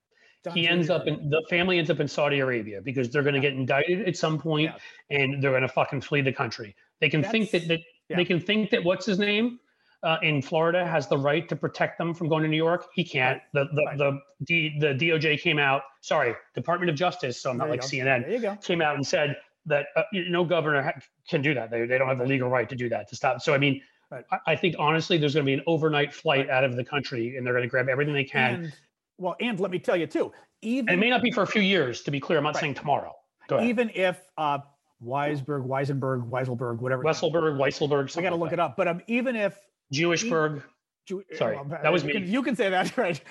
[0.44, 3.36] Don't he ends up in the family ends up in Saudi Arabia because they're going
[3.36, 4.72] to get indicted at some point
[5.12, 6.76] and they're going to fucking flee the country.
[7.00, 7.80] They can That's, think that, that
[8.10, 9.60] they can think that what's his name,
[10.04, 12.88] uh, in Florida has the right to protect them from going to New York.
[12.94, 13.42] He can't.
[13.54, 13.98] The the right.
[13.98, 15.84] the, the, the DOJ came out.
[16.02, 17.42] Sorry, Department of Justice.
[17.42, 17.88] So I'm not like go.
[17.88, 18.62] CNN.
[18.62, 21.00] Came out and said that uh, no governor ha-
[21.30, 21.72] can do that.
[21.72, 23.42] They they don't have the legal right to do that to stop.
[23.42, 23.82] So I mean,
[24.12, 24.26] right.
[24.32, 26.50] I, I, think honestly, there's going to be an overnight flight right.
[26.50, 28.56] out of the country, and they're going to grab everything they can.
[28.56, 28.74] And,
[29.18, 30.34] well, and let me tell you too.
[30.62, 32.02] Even and it may not be for a few years.
[32.04, 33.14] To be clear, I'm not saying tomorrow.
[33.62, 34.60] Even if uh,
[35.06, 37.04] Weisberg, Weisenberg, Weiselberg, whatever.
[37.04, 38.18] Weisselberg, Weisselberg.
[38.18, 38.76] I got to look like it up.
[38.76, 39.58] But um, even if
[39.94, 40.64] Jewishberg.
[41.06, 42.14] Jew, uh, Sorry, well, that was me.
[42.14, 43.22] You can, you can say that, right?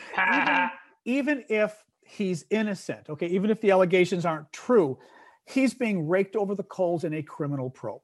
[1.04, 4.98] even, even if he's innocent, okay, even if the allegations aren't true,
[5.46, 8.02] he's being raked over the coals in a criminal probe.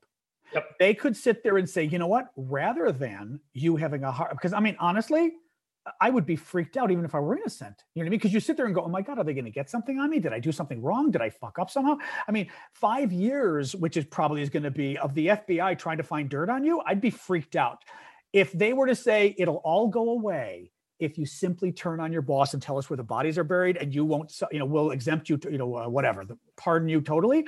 [0.55, 0.79] Yep.
[0.79, 4.31] They could sit there and say, you know what, rather than you having a heart,
[4.31, 5.33] because I mean, honestly,
[6.01, 7.85] I would be freaked out even if I were innocent.
[7.95, 8.19] You know what I mean?
[8.19, 9.99] Because you sit there and go, oh my God, are they going to get something
[9.99, 10.19] on me?
[10.19, 11.11] Did I do something wrong?
[11.11, 11.97] Did I fuck up somehow?
[12.27, 15.99] I mean, five years, which is probably is going to be of the FBI trying
[15.99, 17.85] to find dirt on you, I'd be freaked out.
[18.33, 22.23] If they were to say it'll all go away if you simply turn on your
[22.23, 24.91] boss and tell us where the bodies are buried and you won't, you know, we'll
[24.91, 26.25] exempt you, to, you know, uh, whatever,
[26.57, 27.47] pardon you totally.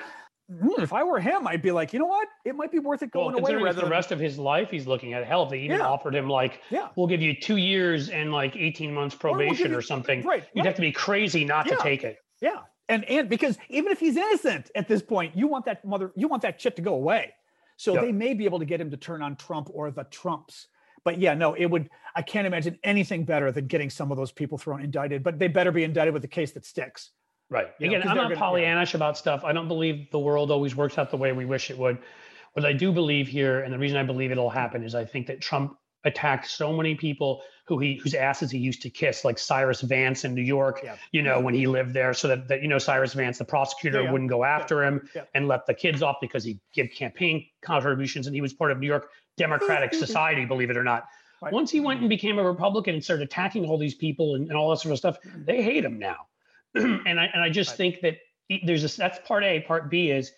[0.48, 2.26] Hmm, if I were him, I'd be like, you know what?
[2.44, 3.54] It might be worth it going well, away.
[3.54, 3.90] Rather the than...
[3.90, 5.46] rest of his life, he's looking at hell.
[5.46, 5.86] They even yeah.
[5.86, 6.88] offered him like, yeah.
[6.96, 10.22] we'll give you two years and like eighteen months probation or, we'll or something.
[10.22, 10.44] Right.
[10.54, 10.66] You'd right.
[10.66, 11.76] have to be crazy not yeah.
[11.76, 12.16] to take it.
[12.40, 12.62] Yeah.
[12.88, 16.26] And and because even if he's innocent at this point, you want that mother, you
[16.26, 17.32] want that shit to go away.
[17.80, 18.02] So yep.
[18.02, 20.66] they may be able to get him to turn on Trump or the Trumps.
[21.02, 21.88] But yeah, no, it would.
[22.14, 25.22] I can't imagine anything better than getting some of those people thrown indicted.
[25.22, 27.12] But they better be indicted with a case that sticks.
[27.48, 27.68] Right.
[27.78, 28.98] You Again, know, I'm not Pollyannish yeah.
[28.98, 29.44] about stuff.
[29.44, 31.96] I don't believe the world always works out the way we wish it would.
[32.52, 35.26] What I do believe here, and the reason I believe it'll happen, is I think
[35.28, 35.74] that Trump
[36.04, 37.40] attacked so many people
[37.70, 40.96] who he whose asses he used to kiss, like Cyrus Vance in New York, yeah.
[41.12, 44.02] you know, when he lived there, so that, that you know Cyrus Vance, the prosecutor,
[44.02, 48.26] yeah, wouldn't go after him and let the kids off because he gave campaign contributions
[48.26, 50.00] and he was part of New York Democratic mm-hmm.
[50.00, 51.04] Society, believe it or not.
[51.40, 51.52] Right.
[51.52, 54.56] Once he went and became a Republican and started attacking all these people and, and
[54.56, 55.44] all that sort of stuff, mm-hmm.
[55.44, 56.26] they hate him now.
[56.74, 57.76] and I and I just right.
[57.76, 58.18] think that
[58.48, 59.60] he, there's a that's part A.
[59.60, 60.32] Part B is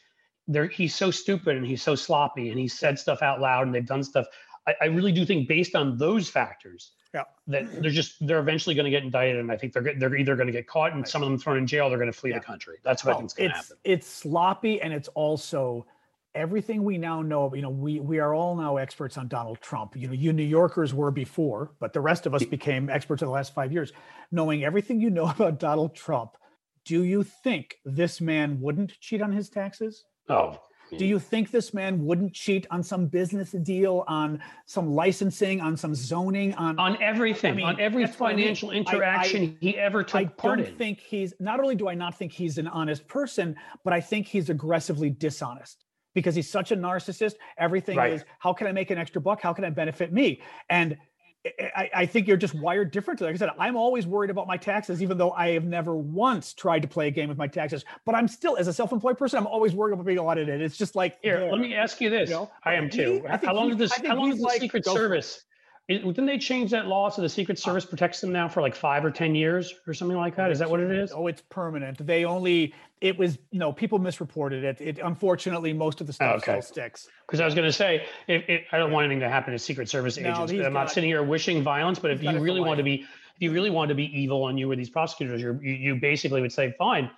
[0.47, 3.75] there he's so stupid and he's so sloppy and he said stuff out loud and
[3.75, 4.27] they've done stuff.
[4.67, 7.25] I, I really do think based on those factors, yeah.
[7.49, 10.37] that they're just they're eventually going to get indicted and I think they're they're either
[10.37, 11.89] going to get caught and some of them thrown in jail.
[11.89, 12.39] They're going to flee yeah.
[12.39, 12.79] the country.
[12.83, 13.77] That's what well, I think's going to happen.
[13.85, 15.87] It's sloppy and it's also
[16.35, 19.97] everything we now know, you know, we we are all now experts on Donald Trump.
[19.97, 23.27] You know, you New Yorkers were before, but the rest of us became experts in
[23.27, 23.93] the last five years.
[24.31, 26.37] Knowing everything you know about Donald Trump,
[26.85, 30.05] do you think this man wouldn't cheat on his taxes?
[30.29, 30.59] Oh.
[30.99, 35.77] Do you think this man wouldn't cheat on some business deal, on some licensing, on
[35.77, 38.85] some zoning, on on everything, I mean, on every financial I mean.
[38.87, 40.61] interaction I, I, he ever took I part?
[40.61, 41.35] I don't think he's.
[41.41, 45.11] Not only do I not think he's an honest person, but I think he's aggressively
[45.11, 45.85] dishonest
[46.15, 47.35] because he's such a narcissist.
[47.59, 48.13] Everything right.
[48.13, 49.41] is how can I make an extra buck?
[49.41, 50.43] How can I benefit me?
[50.69, 50.99] And
[51.45, 53.27] I, I, think you're just wired differently.
[53.27, 56.55] Like I said, I'm always worried about my taxes, even though I have never once
[56.55, 57.85] tried to play a game with my taxes.
[58.05, 60.61] But I'm still, as a self-employed person, I'm always worried about being audited.
[60.61, 61.49] It's just like here.
[61.51, 62.51] Let me ask you this: you know?
[62.65, 63.25] I am too.
[63.41, 63.93] He, how long is this?
[63.93, 65.45] How long is the like, Secret Service?
[65.89, 68.75] Didn't they change that law so the Secret uh, Service protects them now for like
[68.75, 70.51] five or ten years or something like that?
[70.51, 71.13] Is that what it is?
[71.13, 72.07] Oh, it's permanent.
[72.07, 74.81] They only it was no people misreported it.
[74.81, 76.61] It unfortunately most of the stuff okay.
[76.61, 77.09] still sticks.
[77.27, 79.59] Because I was going to say, it, it, I don't want anything to happen to
[79.59, 80.53] Secret Service no, agents.
[80.53, 83.05] I'm got, not sitting here wishing violence, but if you really want to be,
[83.35, 86.41] if you really want to be evil on you or these prosecutors, you you basically
[86.41, 87.11] would say, fine,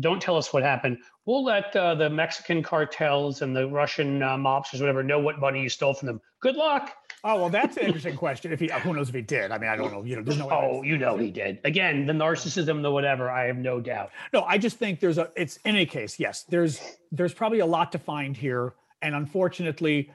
[0.00, 0.98] don't tell us what happened.
[1.24, 5.62] We'll let uh, the Mexican cartels and the Russian uh, mobsters, whatever, know what money
[5.62, 6.20] you stole from them.
[6.40, 6.92] Good luck.
[7.24, 8.52] Oh well, that's an interesting question.
[8.52, 9.50] If he, who knows if he did?
[9.50, 10.04] I mean, I don't know.
[10.04, 10.48] You know, there's no.
[10.50, 11.58] Oh, you know he did.
[11.64, 13.30] Again, the narcissism, the whatever.
[13.30, 14.10] I have no doubt.
[14.32, 15.30] No, I just think there's a.
[15.34, 16.44] It's in any case, yes.
[16.48, 16.80] There's
[17.10, 20.12] there's probably a lot to find here, and unfortunately,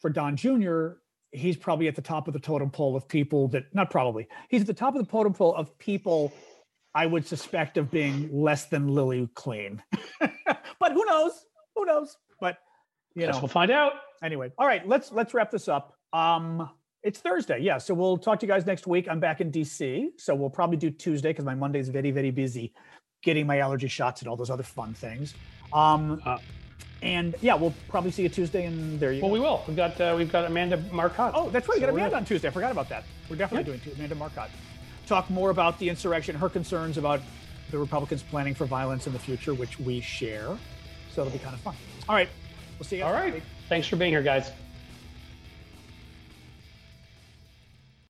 [0.00, 0.92] for Don Jr.,
[1.32, 4.60] he's probably at the top of the totem pole of people that not probably he's
[4.60, 6.32] at the top of the totem pole of people
[6.94, 9.82] I would suspect of being less than lily clean.
[10.20, 11.44] but who knows?
[11.74, 12.16] Who knows?
[12.40, 12.58] But
[13.14, 13.94] you Guess know, we'll find out.
[14.22, 15.96] Anyway, all right, let's let's wrap this up.
[16.12, 16.70] Um,
[17.02, 17.78] it's Thursday, yeah.
[17.78, 19.08] So we'll talk to you guys next week.
[19.10, 22.30] I'm back in DC, so we'll probably do Tuesday because my Monday is very very
[22.30, 22.72] busy,
[23.22, 25.34] getting my allergy shots and all those other fun things.
[25.72, 26.38] Um, uh,
[27.02, 29.34] and yeah, we'll probably see you Tuesday, and there you well, go.
[29.34, 29.64] we will.
[29.66, 31.32] We've got uh, we've got Amanda Marcotte.
[31.34, 31.80] Oh, that's right.
[31.80, 32.48] So we got Amanda on Tuesday.
[32.48, 33.04] I forgot about that.
[33.28, 33.78] We're definitely yeah.
[33.84, 34.50] doing Amanda Marcotte
[35.06, 37.20] talk more about the insurrection, her concerns about
[37.70, 40.56] the Republicans planning for violence in the future, which we share.
[41.12, 41.74] So it'll be kind of fun.
[42.08, 42.28] All right.
[42.78, 43.04] We'll see you.
[43.04, 43.42] All right.
[43.68, 44.50] Thanks for being here, guys.